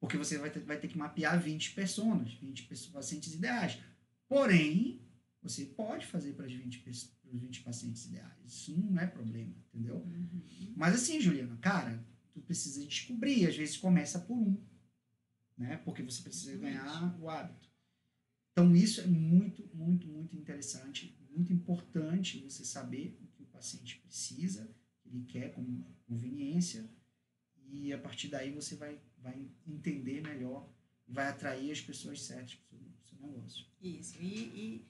[0.00, 3.78] porque você vai ter, vai ter que mapear 20 pessoas, 20 pacientes ideais.
[4.28, 5.00] Porém,
[5.42, 6.84] você pode fazer para os 20,
[7.24, 8.32] 20 pacientes ideais.
[8.44, 9.96] Isso não é problema, entendeu?
[9.96, 10.42] Uhum.
[10.74, 13.46] Mas assim, Juliana, cara, tu precisa descobrir.
[13.46, 14.56] Às vezes começa por um,
[15.62, 15.76] né?
[15.78, 17.70] Porque você precisa ganhar o hábito.
[18.52, 23.98] Então, isso é muito, muito, muito interessante, muito importante você saber o que o paciente
[24.00, 24.68] precisa,
[25.00, 26.90] que ele quer como conveniência,
[27.70, 30.68] e a partir daí você vai, vai entender melhor,
[31.08, 33.64] vai atrair as pessoas certas para o seu, negócio.
[33.80, 34.86] Isso, e, e,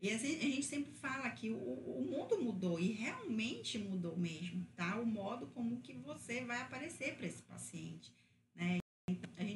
[0.00, 4.64] e assim, a gente sempre fala que o, o mundo mudou, e realmente mudou mesmo,
[4.74, 4.98] tá?
[4.98, 8.10] O modo como que você vai aparecer para esse paciente,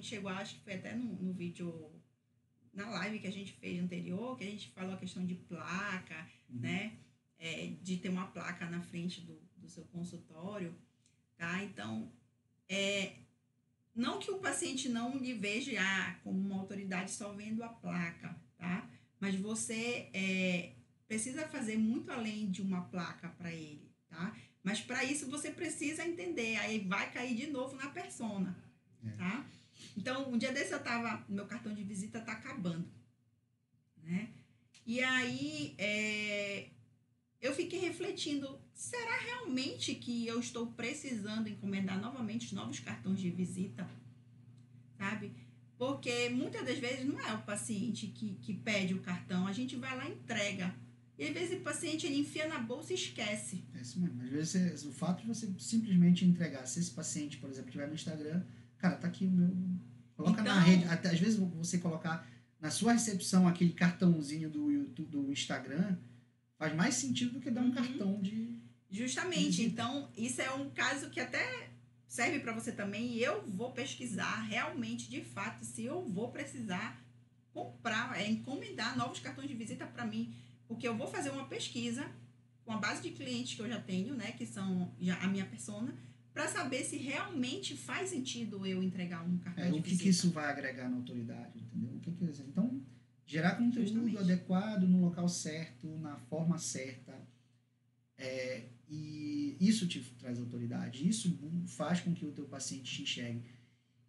[0.07, 1.91] gente chegou, acho que foi até no, no vídeo,
[2.73, 6.27] na live que a gente fez anterior, que a gente falou a questão de placa,
[6.49, 6.61] uhum.
[6.61, 6.97] né?
[7.39, 10.75] É, de ter uma placa na frente do, do seu consultório,
[11.37, 11.63] tá?
[11.65, 12.11] Então,
[12.69, 13.17] é,
[13.95, 18.35] não que o paciente não lhe veja ah, como uma autoridade só vendo a placa,
[18.57, 18.89] tá?
[19.21, 20.73] Mas você é,
[21.07, 24.35] precisa fazer muito além de uma placa para ele, tá?
[24.63, 28.57] Mas para isso você precisa entender, aí vai cair de novo na persona,
[29.05, 29.11] é.
[29.11, 29.47] tá?
[29.97, 32.87] Então, um dia desse eu tava, meu cartão de visita tá acabando,
[34.03, 34.31] né?
[34.87, 36.69] E aí, é,
[37.41, 43.31] eu fiquei refletindo, será realmente que eu estou precisando encomendar novamente os novos cartões de
[43.31, 43.89] visita?
[44.99, 45.33] Sabe?
[45.79, 49.77] Porque muitas das vezes não é o paciente que, que pede o cartão, a gente
[49.77, 50.75] vai lá e entrega.
[51.19, 53.65] E às vezes o paciente ele enfia na bolsa e esquece.
[53.75, 54.23] É isso mesmo.
[54.23, 57.95] Às vezes o fato de você simplesmente entregar, se esse paciente, por exemplo, estiver no
[57.95, 58.43] Instagram,
[58.79, 59.55] cara, tá aqui o meu.
[60.17, 60.85] Coloca então, na rede.
[60.87, 62.27] Até, às vezes você colocar
[62.61, 65.97] na sua recepção aquele cartãozinho do, YouTube, do Instagram
[66.59, 67.73] Faz mais sentido do que dar um uhum.
[67.73, 68.59] cartão de.
[68.91, 69.57] Justamente.
[69.57, 71.69] De então, isso é um caso que até
[72.09, 73.13] serve para você também.
[73.13, 77.05] E eu vou pesquisar realmente, de fato, se eu vou precisar
[77.53, 80.35] comprar, é, encomendar novos cartões de visita para mim.
[80.67, 82.11] Porque eu vou fazer uma pesquisa
[82.65, 84.33] com a base de clientes que eu já tenho, né?
[84.33, 85.95] Que são já a minha persona
[86.37, 90.11] para saber se realmente faz sentido eu entregar um cartão é, de o que, que
[90.11, 91.97] isso vai agregar na autoridade, entendeu?
[91.97, 92.85] O que, que então
[93.25, 94.19] Gerar conteúdo Justamente.
[94.19, 97.19] adequado no local certo, na forma certa.
[98.19, 101.37] É, e isso te traz autoridade, isso
[101.69, 103.43] faz com que o teu paciente te enxergue.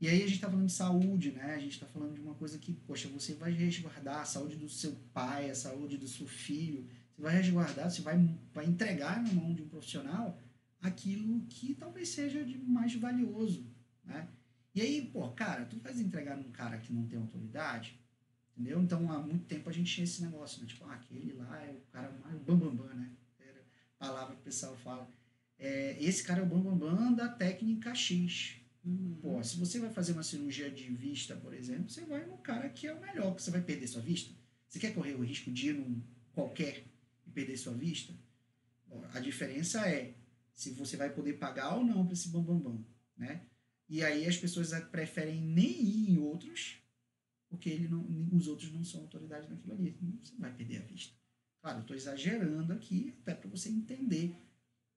[0.02, 1.56] E aí a gente está falando de saúde, né?
[1.56, 4.68] A gente está falando de uma coisa que, poxa, você vai resguardar a saúde do
[4.68, 6.86] seu pai, a saúde do seu filho.
[7.16, 8.18] Você vai resguardar, você vai,
[8.54, 10.38] vai entregar na mão de um profissional
[10.82, 13.70] aquilo que talvez seja de mais valioso,
[14.04, 14.28] né?
[14.74, 18.00] E aí, pô, cara, tu vai entregar num cara que não tem autoridade?
[18.56, 18.82] Entendeu?
[18.82, 20.68] Então, há muito tempo a gente tinha esse negócio, né?
[20.68, 23.12] Tipo, ah, aquele lá é o cara mais bambambam, bam, bam, né?
[23.40, 23.60] Era
[24.00, 25.12] a palavra que o pessoal fala.
[25.58, 28.58] É, esse cara é o bambambam bam, bam da técnica X.
[28.86, 29.18] Uhum.
[29.22, 32.70] Pô, se você vai fazer uma cirurgia de vista, por exemplo, você vai no cara
[32.70, 34.34] que é o melhor, que você vai perder sua vista.
[34.68, 36.02] Você quer correr o risco de ir num
[36.34, 36.86] qualquer
[37.26, 38.14] e perder sua vista?
[38.88, 40.14] Bom, a diferença é
[40.58, 43.46] se você vai poder pagar ou não para esse bambambam, bam, bam, né?
[43.88, 46.82] E aí as pessoas preferem nem ir em outros
[47.48, 49.98] porque ele não, os outros não são autoridade naquilo ali.
[50.22, 51.16] Você vai perder a vista.
[51.62, 54.36] Claro, eu estou exagerando aqui, até para você entender.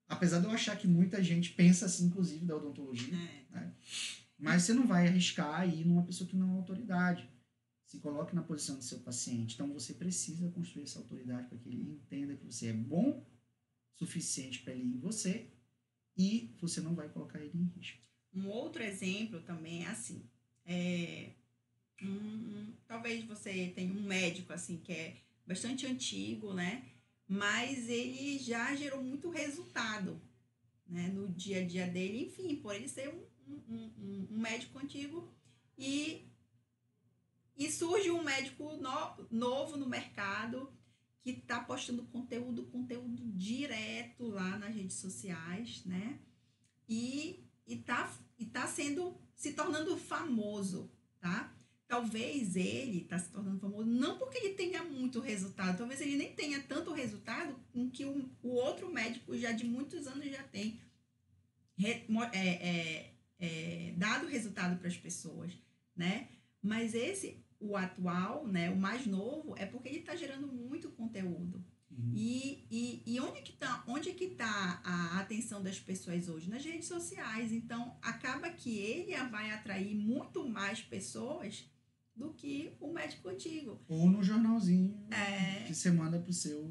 [0.08, 3.14] Apesar de eu achar que muita gente pensa assim, inclusive, da odontologia.
[3.14, 3.54] É.
[3.54, 3.74] Né?
[4.38, 7.28] Mas você não vai arriscar ir numa pessoa que não é autoridade.
[7.84, 9.54] Se coloque na posição do seu paciente.
[9.54, 13.24] Então você precisa construir essa autoridade para que ele entenda que você é bom
[14.00, 15.46] suficiente para ele ir em você
[16.16, 18.00] e você não vai colocar ele em risco.
[18.34, 20.24] Um outro exemplo também é assim.
[20.64, 21.32] É,
[22.02, 26.88] um, talvez você tenha um médico assim que é bastante antigo, né?
[27.28, 30.20] Mas ele já gerou muito resultado,
[30.86, 31.08] né?
[31.08, 35.30] No dia a dia dele, enfim, por ele ser um, um, um médico antigo
[35.76, 36.26] e
[37.56, 40.72] e surge um médico no, novo no mercado
[41.20, 43.22] que está postando conteúdo, conteúdo
[43.56, 46.18] direto lá nas redes sociais, né?
[46.88, 51.54] E, e, tá, e tá sendo, se tornando famoso, tá?
[51.90, 56.32] talvez ele está se tornando famoso não porque ele tenha muito resultado, talvez ele nem
[56.32, 60.80] tenha tanto resultado com que o, o outro médico já de muitos anos já tem
[61.76, 65.52] re, é, é, é, dado resultado para as pessoas,
[65.96, 66.28] né?
[66.62, 71.64] Mas esse, o atual, né, o mais novo, é porque ele está gerando muito conteúdo.
[71.90, 72.12] Uhum.
[72.14, 76.48] E, e, e onde que está onde que tá a atenção das pessoas hoje?
[76.48, 77.52] Nas redes sociais.
[77.52, 81.68] Então, acaba que ele vai atrair muito mais pessoas
[82.14, 83.80] do que o médico antigo.
[83.88, 85.64] Ou no jornalzinho é...
[85.64, 86.70] que você manda para o seu,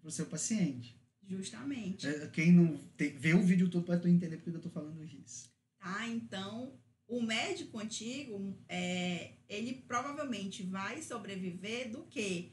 [0.00, 1.00] pro seu paciente.
[1.26, 2.06] Justamente.
[2.06, 5.02] É, quem não tem, vê o vídeo todo para tu entender porque eu estou falando
[5.02, 5.50] isso.
[5.78, 12.52] Tá, então o médico antigo, é, ele provavelmente vai sobreviver do que?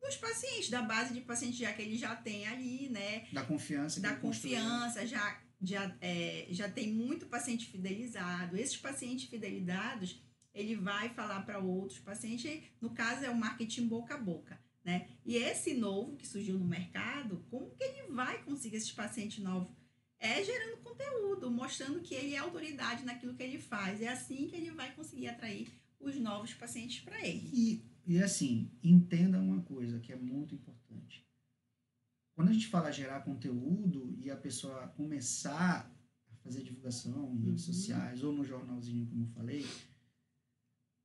[0.00, 3.26] Dos pacientes, da base de pacientes já que ele já tem ali, né?
[3.32, 4.00] Da confiança.
[4.00, 8.56] Da confiança, já, já, é, já tem muito paciente fidelizado.
[8.56, 10.22] Esses pacientes fidelizados,
[10.54, 14.58] ele vai falar para outros pacientes, no caso é o marketing boca a boca.
[14.84, 15.08] Né?
[15.24, 19.70] E esse novo que surgiu no mercado, como que ele vai conseguir esses pacientes novos?
[20.18, 24.00] É gerando conteúdo, mostrando que ele é autoridade naquilo que ele faz.
[24.00, 27.50] É assim que ele vai conseguir atrair os novos pacientes para ele.
[27.52, 31.26] E, e assim, entenda uma coisa que é muito importante.
[32.34, 35.94] Quando a gente fala gerar conteúdo e a pessoa começar
[36.30, 37.74] a fazer divulgação em redes uhum.
[37.74, 39.66] sociais ou no jornalzinho, como eu falei,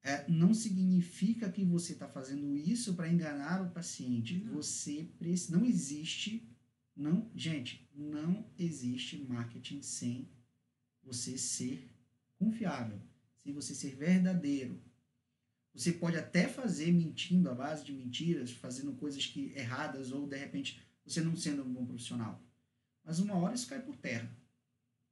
[0.06, 4.38] é, não significa que você está fazendo isso para enganar o paciente.
[4.38, 4.54] Não.
[4.54, 5.58] Você precisa.
[5.58, 6.48] Não existe.
[6.96, 10.30] Não, gente, não existe marketing sem
[11.04, 11.90] você ser
[12.38, 13.02] confiável,
[13.44, 14.80] sem você ser verdadeiro.
[15.76, 20.38] Você pode até fazer mentindo à base de mentiras, fazendo coisas que erradas ou de
[20.38, 22.42] repente você não sendo um bom profissional.
[23.04, 24.30] Mas uma hora isso cai por terra.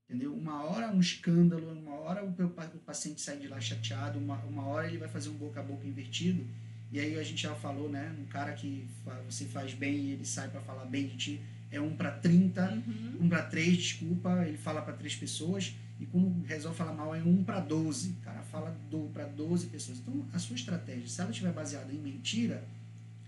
[0.08, 0.34] Entendeu?
[0.34, 4.66] Uma hora um escândalo, uma hora o, o paciente sai de lá chateado, uma, uma
[4.66, 6.48] hora ele vai fazer um boca a boca invertido.
[6.92, 8.16] E aí a gente já falou, né?
[8.20, 8.88] Um cara que
[9.26, 11.42] você faz bem e ele sai para falar bem de ti
[11.74, 13.18] é um para 30, uhum.
[13.22, 15.74] um para 3, desculpa, ele fala para três pessoas.
[16.04, 18.10] E quando resolve falar mal, é um para 12.
[18.10, 18.78] O cara fala
[19.14, 20.00] para 12 pessoas.
[20.00, 22.62] Então, a sua estratégia, se ela estiver baseada em mentira,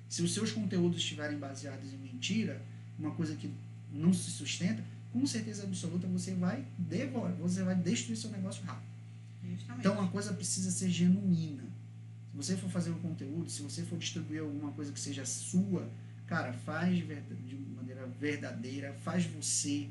[0.10, 2.62] se os seus conteúdos estiverem baseados em mentira,
[3.00, 3.50] uma coisa que
[3.94, 4.84] não se sustenta,
[5.14, 8.92] com certeza absoluta você vai devorar, você vai destruir seu negócio rápido.
[9.42, 9.80] Justamente.
[9.80, 11.64] Então a coisa precisa ser genuína.
[12.32, 15.90] Se você for fazer um conteúdo, se você for distribuir alguma coisa que seja sua,
[16.28, 19.88] cara, faz de, de maneira verdadeira, faz você,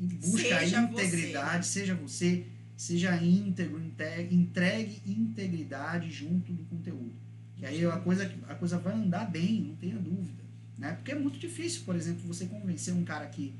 [0.00, 1.80] busca seja a integridade, você.
[1.80, 7.12] seja você, seja íntegro, entregue, entregue integridade junto do conteúdo.
[7.58, 10.42] E aí a coisa, a coisa vai andar bem, não tenha dúvida.
[10.78, 10.94] Né?
[10.94, 13.54] Porque é muito difícil, por exemplo, você convencer um cara que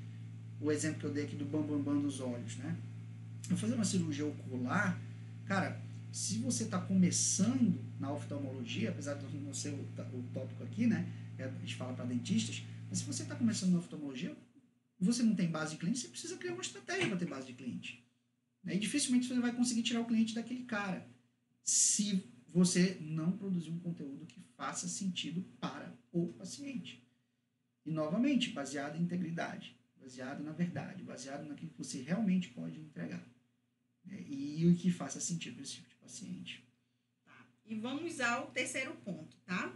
[0.58, 2.76] o exemplo que eu dei aqui do bambambam bam, bam dos olhos, né?
[3.50, 4.98] Eu fazer uma cirurgia ocular,
[5.46, 5.80] cara,
[6.12, 11.06] se você está começando na oftalmologia, apesar de não ser o, o tópico aqui, né?
[11.38, 14.34] É, a gente fala para dentistas, mas se você está começando na oftalmologia,
[15.04, 17.54] você não tem base de cliente, você precisa criar uma estratégia para ter base de
[17.54, 18.04] cliente.
[18.62, 18.76] Né?
[18.76, 21.08] E dificilmente você vai conseguir tirar o cliente daquele cara
[21.62, 27.06] se você não produzir um conteúdo que faça sentido para o paciente.
[27.86, 33.24] E novamente, baseado em integridade baseado na verdade, baseado naquilo que você realmente pode entregar.
[34.04, 34.24] Né?
[34.26, 36.64] E o que faça sentido para esse tipo de paciente.
[37.24, 37.46] Tá.
[37.66, 39.72] E vamos ao terceiro ponto, tá?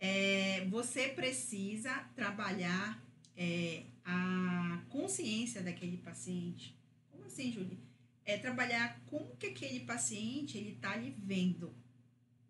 [0.00, 3.02] É, você precisa trabalhar
[3.36, 6.76] é, a consciência daquele paciente.
[7.10, 7.78] Como assim, Júlia?
[8.24, 11.74] É trabalhar como que aquele paciente ele está lhe vendo,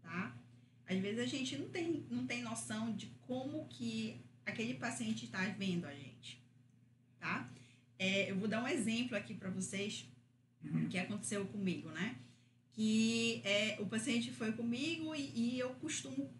[0.02, 0.36] tá?
[0.86, 5.44] Às vezes a gente não tem, não tem noção de como que aquele paciente está
[5.50, 6.42] vendo a gente
[7.18, 7.48] tá?
[7.98, 10.06] É, eu vou dar um exemplo aqui para vocês
[10.64, 10.88] uhum.
[10.88, 12.16] que aconteceu comigo, né?
[12.72, 16.30] Que é, o paciente foi comigo e, e eu costumo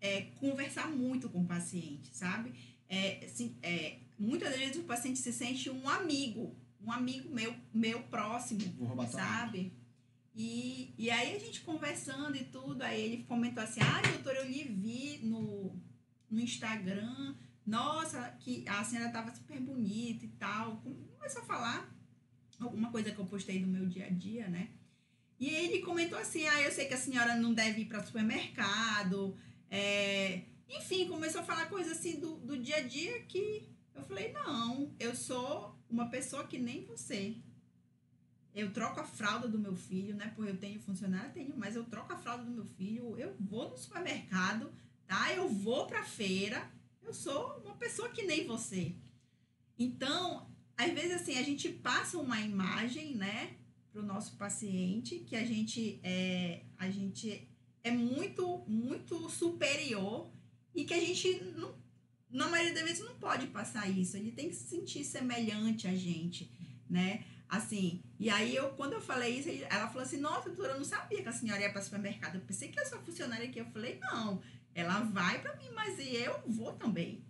[0.00, 2.52] é, conversar muito com o paciente, sabe?
[2.88, 8.02] É, assim, é, muitas vezes o paciente se sente um amigo, um amigo meu, meu
[8.04, 8.60] próximo,
[9.10, 9.72] sabe?
[10.34, 14.46] E, e aí a gente conversando e tudo, aí ele comentou assim, ah, doutor, eu
[14.46, 15.74] lhe vi no,
[16.30, 17.34] no Instagram
[17.66, 20.80] nossa, que a senhora estava super bonita e tal.
[21.16, 21.92] Começou a falar
[22.60, 24.70] alguma coisa que eu postei no meu dia a dia, né?
[25.40, 28.06] E ele comentou assim: ah, eu sei que a senhora não deve ir para o
[28.06, 29.36] supermercado.
[29.68, 30.42] É...
[30.68, 34.94] Enfim, começou a falar coisas assim do, do dia a dia que eu falei: não,
[34.98, 37.36] eu sou uma pessoa que nem você.
[38.54, 40.32] Eu troco a fralda do meu filho, né?
[40.34, 43.68] Porque eu tenho funcionário, tenho, mas eu troco a fralda do meu filho, eu vou
[43.68, 44.72] no supermercado,
[45.06, 45.32] tá?
[45.34, 46.70] Eu vou pra feira,
[47.02, 48.96] eu sou uma pessoa que nem você.
[49.78, 53.56] Então, às vezes assim, a gente passa uma imagem, né,
[53.92, 57.48] para o nosso paciente que a gente é, a gente
[57.82, 60.30] é muito, muito superior
[60.74, 61.74] e que a gente, não,
[62.36, 64.16] na maioria das vezes, não pode passar isso.
[64.16, 66.50] Ele tem que se sentir semelhante a gente,
[66.88, 67.24] né?
[67.48, 70.84] Assim, e aí eu, quando eu falei isso, ela falou assim, nossa, doutora, eu não
[70.84, 72.34] sabia que a senhora ia para o supermercado.
[72.34, 73.58] Eu pensei que eu sou funcionária aqui.
[73.58, 74.42] Eu falei, não,
[74.74, 77.24] ela vai para mim, mas eu vou também.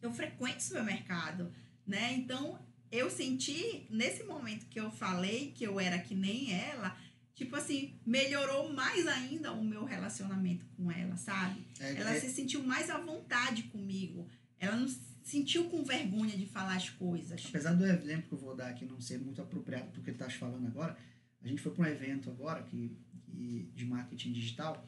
[0.00, 1.52] Eu frequento supermercado,
[1.86, 2.12] né?
[2.12, 2.60] Então,
[2.92, 6.96] eu senti, nesse momento que eu falei que eu era que nem ela,
[7.38, 11.64] tipo assim, melhorou mais ainda o meu relacionamento com ela, sabe?
[11.78, 12.20] É, ela é...
[12.20, 14.28] se sentiu mais à vontade comigo.
[14.58, 14.88] Ela não
[15.22, 17.46] sentiu com vergonha de falar as coisas.
[17.48, 20.28] Apesar do exemplo que eu vou dar aqui não ser muito apropriado porque ele está
[20.28, 20.98] falando agora,
[21.40, 24.84] a gente foi para um evento agora que, que, de marketing digital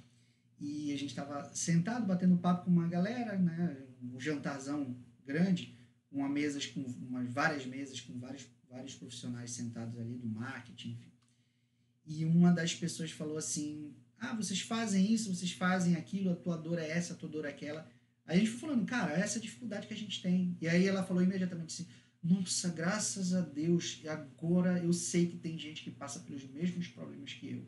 [0.59, 5.79] e a gente estava sentado batendo papo com uma galera, né, um jantarzão grande,
[6.11, 11.10] uma mesas com umas várias mesas com vários vários profissionais sentados ali do marketing, enfim.
[12.13, 16.57] E uma das pessoas falou assim: "Ah, vocês fazem isso, vocês fazem aquilo, a tua
[16.57, 17.89] dor é essa, a tua dor é aquela".
[18.27, 20.57] Aí a gente foi falando, cara, essa é a dificuldade que a gente tem.
[20.61, 21.89] E aí ela falou imediatamente assim:
[22.21, 27.33] nossa, graças a Deus, agora eu sei que tem gente que passa pelos mesmos problemas
[27.33, 27.65] que eu.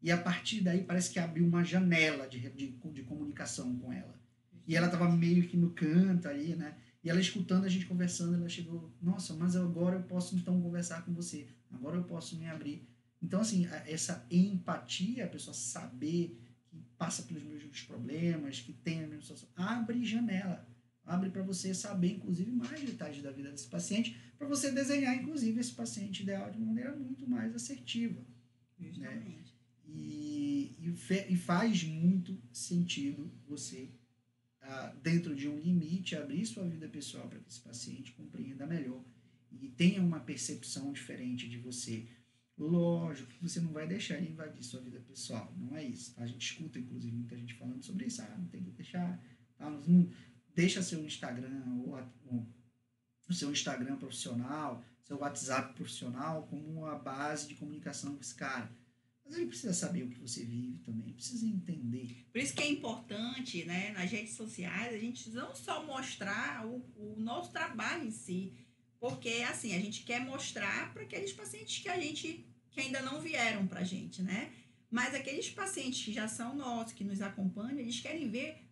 [0.00, 4.18] E a partir daí parece que abriu uma janela de, de, de comunicação com ela.
[4.66, 6.76] E ela estava meio que no canto ali, né?
[7.02, 11.04] E ela escutando a gente conversando, ela chegou, nossa, mas agora eu posso então conversar
[11.04, 11.48] com você.
[11.70, 12.88] Agora eu posso me abrir.
[13.22, 19.06] Então, assim, essa empatia, a pessoa saber que passa pelos mesmos problemas, que tem a
[19.06, 19.48] mesma situação.
[19.54, 20.66] Abre janela.
[21.04, 25.58] Abre para você saber, inclusive, mais detalhes da vida desse paciente, para você desenhar, inclusive,
[25.60, 28.20] esse paciente ideal de uma maneira muito mais assertiva.
[28.78, 28.88] Né?
[28.88, 29.54] Justamente.
[29.84, 29.92] Né?
[29.92, 33.90] E, e, fe, e, faz muito sentido você,
[34.62, 39.02] ah, dentro de um limite, abrir sua vida pessoal para que esse paciente compreenda melhor
[39.60, 42.06] e tenha uma percepção diferente de você
[42.60, 45.50] Lógico que você não vai deixar ele invadir sua vida pessoal.
[45.56, 46.12] Não é isso.
[46.18, 48.20] A gente escuta, inclusive, muita gente falando sobre isso.
[48.20, 49.18] Ah, não tem que deixar.
[49.56, 49.70] Tá?
[49.70, 50.10] Não,
[50.54, 51.98] deixa seu Instagram ou,
[53.30, 58.70] o seu Instagram profissional, seu WhatsApp profissional como a base de comunicação com esse cara.
[59.24, 62.26] Mas ele precisa saber o que você vive também, precisa entender.
[62.30, 66.84] Por isso que é importante, né, nas redes sociais, a gente não só mostrar o,
[66.96, 68.52] o nosso trabalho em si,
[68.98, 73.20] porque assim, a gente quer mostrar para aqueles pacientes que a gente que ainda não
[73.20, 74.52] vieram para a gente, né?
[74.90, 78.66] Mas aqueles pacientes que já são nossos, que nos acompanham, eles querem ver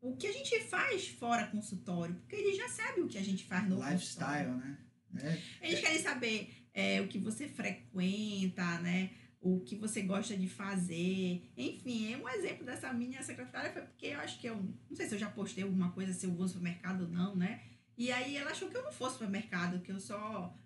[0.00, 3.44] o que a gente faz fora consultório, porque eles já sabem o que a gente
[3.44, 4.56] faz no Lifestyle, consultório.
[4.56, 4.78] né?
[5.22, 5.66] É.
[5.66, 9.10] Eles querem saber é, o que você frequenta, né?
[9.40, 11.50] O que você gosta de fazer.
[11.56, 14.56] Enfim, um exemplo dessa minha secretária foi porque eu acho que eu.
[14.88, 17.34] Não sei se eu já postei alguma coisa, se eu vou no supermercado ou não,
[17.34, 17.62] né?
[17.96, 20.56] E aí ela achou que eu não fosse para o mercado, que eu só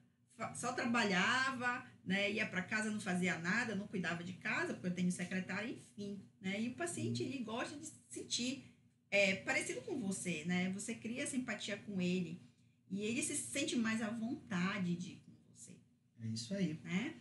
[0.54, 4.94] só trabalhava, né, ia para casa, não fazia nada, não cuidava de casa, porque eu
[4.94, 6.60] tenho secretária, enfim, né?
[6.60, 8.64] E o paciente ele gosta de sentir
[9.10, 10.70] é, parecido com você, né?
[10.72, 12.42] Você cria simpatia com ele
[12.90, 15.72] e ele se sente mais à vontade de ir com você.
[16.20, 16.78] É isso aí.
[16.84, 17.14] Né?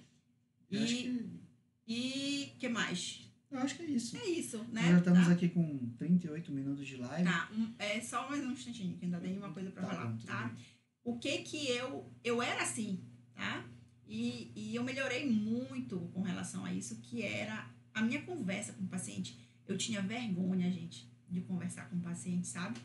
[0.70, 1.40] E que...
[1.88, 3.32] e que mais?
[3.50, 4.18] Eu acho que é isso.
[4.18, 4.82] É isso, né?
[4.82, 5.32] Nós já estamos tá.
[5.32, 7.24] aqui com 38 minutos de live.
[7.24, 10.18] Tá, um, é só mais um instantinho, que ainda tem uma coisa para tá falar,
[10.26, 10.48] tá?
[10.48, 10.66] Bem.
[11.04, 12.12] O que que eu...
[12.24, 13.04] Eu era assim,
[13.36, 13.70] tá?
[14.08, 18.84] E, e eu melhorei muito com relação a isso, que era a minha conversa com
[18.84, 19.38] o paciente.
[19.68, 22.80] Eu tinha vergonha, gente, de conversar com o paciente, sabe?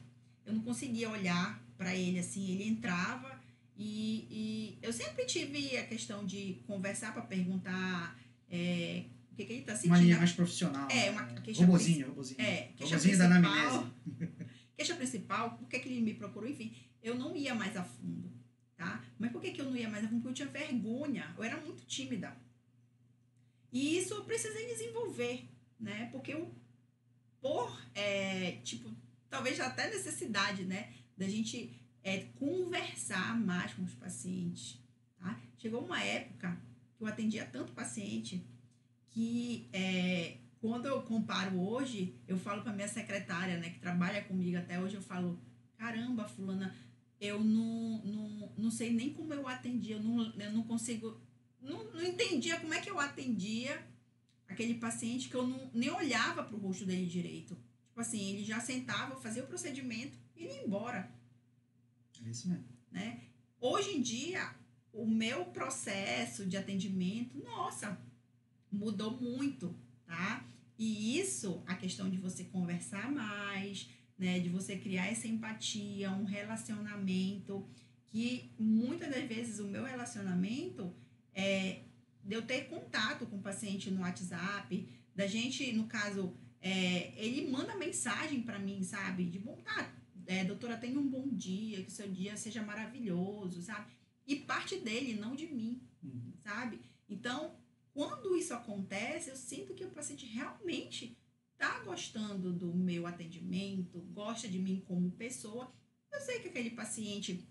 [0.47, 3.39] Eu não conseguia olhar para ele assim, ele entrava
[3.77, 8.19] e, e eu sempre tive a questão de conversar para perguntar
[8.51, 9.95] é, o que, que ele está sentindo.
[9.95, 10.89] Uma linha mais profissional.
[10.91, 11.41] É, uma né?
[11.43, 12.41] queixa robozinho, robozinho.
[12.41, 13.87] É, queixa robozinho da anamnese.
[14.77, 18.33] queixa principal, por que, que ele me procurou, enfim, eu não ia mais a fundo,
[18.79, 19.05] tá?
[19.18, 20.22] Mas por que, que eu não ia mais fundo?
[20.22, 22.35] Porque eu tinha vergonha, eu era muito tímida.
[23.72, 25.47] E isso eu precisei desenvolver,
[25.79, 26.09] né?
[26.11, 26.55] Porque eu,
[27.41, 28.91] por, é, tipo,
[29.29, 30.95] talvez até necessidade, né?
[31.16, 34.81] Da gente é, conversar mais com os pacientes,
[35.18, 35.39] tá?
[35.59, 36.59] Chegou uma época
[36.97, 38.47] que eu atendia tanto paciente
[39.11, 44.57] que é, quando eu comparo hoje, eu falo para minha secretária, né, que trabalha comigo
[44.57, 45.41] até hoje, eu falo,
[45.76, 46.74] caramba, fulana,
[47.21, 51.21] eu não, não, não sei nem como eu atendia, eu não, eu não consigo,
[51.61, 53.87] não, não entendia como é que eu atendia
[54.49, 57.57] aquele paciente que eu não, nem olhava para o rosto dele direito.
[57.89, 61.11] Tipo assim, ele já sentava, fazia o procedimento e ia embora.
[62.25, 62.64] É isso mesmo.
[62.91, 63.23] Né?
[63.61, 64.55] Hoje em dia,
[64.93, 68.01] o meu processo de atendimento, nossa,
[68.71, 69.75] mudou muito,
[70.07, 70.45] tá?
[70.79, 73.89] E isso, a questão de você conversar mais,
[74.19, 77.66] né, de você criar essa empatia, um relacionamento,
[78.07, 80.93] que muitas das vezes o meu relacionamento
[81.35, 81.83] é
[82.25, 87.49] de eu ter contato com o paciente no WhatsApp, da gente, no caso, é, ele
[87.51, 89.25] manda mensagem para mim, sabe?
[89.25, 89.95] De bom, tá,
[90.27, 93.87] é, doutora, tenha um bom dia, que seu dia seja maravilhoso, sabe?
[94.27, 96.33] E parte dele, não de mim, Uhum.
[96.43, 96.81] sabe?
[97.09, 97.57] Então,
[97.93, 101.16] quando isso acontece, eu sinto que o paciente realmente
[101.59, 105.72] está gostando do meu atendimento, gosta de mim como pessoa.
[106.12, 107.46] Eu sei que aquele paciente,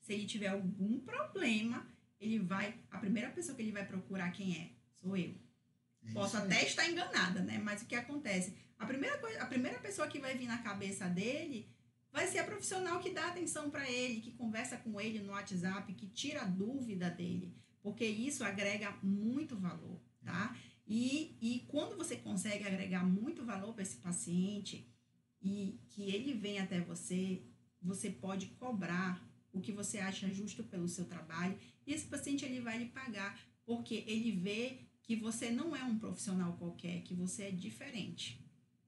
[0.00, 1.88] se ele tiver algum problema,
[2.20, 2.74] ele vai.
[2.90, 4.72] A primeira pessoa que ele vai procurar quem é?
[4.96, 5.34] Sou eu.
[6.02, 6.52] É Posso isso aí.
[6.52, 7.58] até estar enganada, né?
[7.58, 8.56] Mas o que acontece?
[8.76, 11.72] A primeira, coisa, a primeira pessoa que vai vir na cabeça dele
[12.12, 15.92] vai ser a profissional que dá atenção para ele, que conversa com ele no WhatsApp,
[15.94, 17.56] que tira a dúvida dele.
[17.82, 20.56] Porque isso agrega muito valor, tá?
[20.86, 24.86] E, e quando você consegue agregar muito valor para esse paciente
[25.42, 27.42] e que ele vem até você,
[27.80, 31.56] você pode cobrar o que você acha justo pelo seu trabalho
[31.86, 35.98] e esse paciente ele vai lhe pagar, porque ele vê que você não é um
[35.98, 38.40] profissional qualquer, que você é diferente,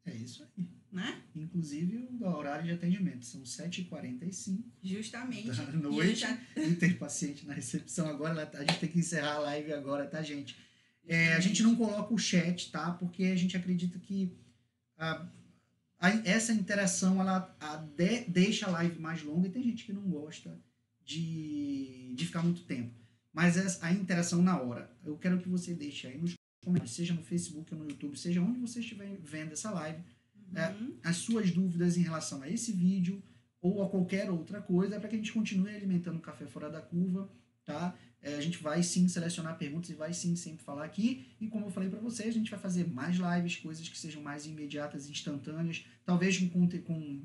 [0.04, 0.66] É isso aí.
[0.90, 1.22] né?
[1.34, 5.50] Inclusive o horário de atendimento são 7h45 Justamente.
[5.50, 6.16] da E noite.
[6.20, 8.32] já- E tem paciente na recepção agora.
[8.42, 10.56] ela- A gente tem que encerrar a live agora, tá, gente?
[11.06, 12.90] É, a gente não coloca o chat, tá?
[12.92, 14.32] Porque a gente acredita que
[14.98, 15.26] a-
[15.98, 19.92] a- essa interação ela a de- deixa a live mais longa e tem gente que
[19.92, 20.58] não gosta
[21.04, 22.92] de, de ficar muito tempo.
[23.32, 26.34] Mas essa- a interação na hora, eu quero que você deixe aí nos
[26.64, 30.00] comentários, seja no Facebook ou no YouTube, seja onde você estiver vendo essa live,
[30.54, 30.70] É.
[30.70, 30.94] Uhum.
[31.04, 33.22] as suas dúvidas em relação a esse vídeo
[33.60, 36.80] ou a qualquer outra coisa, para que a gente continue alimentando o Café Fora da
[36.80, 37.28] Curva,
[37.64, 37.94] tá?
[38.26, 41.28] É, a gente vai sim selecionar perguntas e vai sim sempre falar aqui.
[41.40, 44.20] E como eu falei para vocês, a gente vai fazer mais lives, coisas que sejam
[44.20, 47.22] mais imediatas, instantâneas, talvez com, com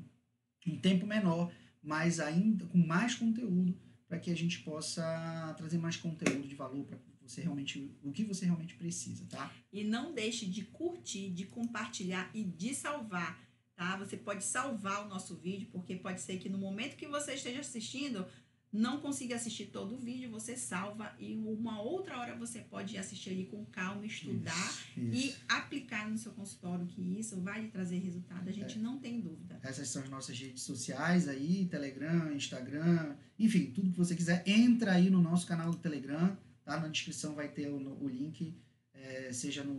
[0.68, 3.76] um tempo menor, mas ainda com mais conteúdo,
[4.06, 8.22] para que a gente possa trazer mais conteúdo de valor para você realmente, o que
[8.22, 9.52] você realmente precisa, tá?
[9.72, 13.42] E não deixe de curtir, de compartilhar e de salvar,
[13.74, 13.96] tá?
[13.96, 17.58] Você pode salvar o nosso vídeo, porque pode ser que no momento que você esteja
[17.58, 18.24] assistindo,
[18.72, 23.30] não consiga assistir todo o vídeo, você salva e uma outra hora você pode assistir
[23.30, 24.54] ali com calma, estudar
[24.96, 25.38] Isso, e isso.
[25.46, 29.60] aplicar no seu consultório, que isso vai lhe trazer resultado, a gente não tem dúvida.
[29.62, 34.92] Essas são as nossas redes sociais aí, Telegram, Instagram, enfim, tudo que você quiser, entra
[34.92, 36.80] aí no nosso canal do Telegram, tá?
[36.80, 38.54] Na descrição vai ter o, o link,
[38.94, 39.74] é, seja no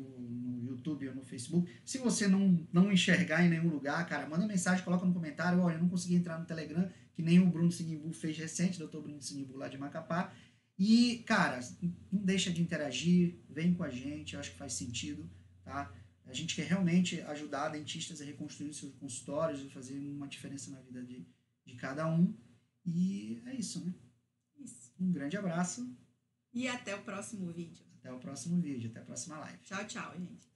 [0.83, 1.71] YouTube ou no Facebook.
[1.85, 5.75] Se você não, não enxergar em nenhum lugar, cara, manda mensagem, coloca no comentário, olha,
[5.75, 9.21] eu não consegui entrar no Telegram, que nem o Bruno Sinimbu fez recente, doutor Bruno
[9.21, 10.33] Sinimbu lá de Macapá.
[10.77, 11.59] E, cara,
[12.11, 15.29] não deixa de interagir, vem com a gente, eu acho que faz sentido,
[15.63, 15.93] tá?
[16.25, 20.79] A gente quer realmente ajudar dentistas a reconstruir seus consultórios e fazer uma diferença na
[20.79, 21.27] vida de,
[21.65, 22.35] de cada um.
[22.85, 23.93] E é isso, né?
[24.57, 24.93] Isso.
[24.99, 25.95] Um grande abraço.
[26.53, 27.85] E até o próximo vídeo.
[27.99, 29.59] Até o próximo vídeo, até a próxima live.
[29.63, 30.52] Tchau, tchau, gente.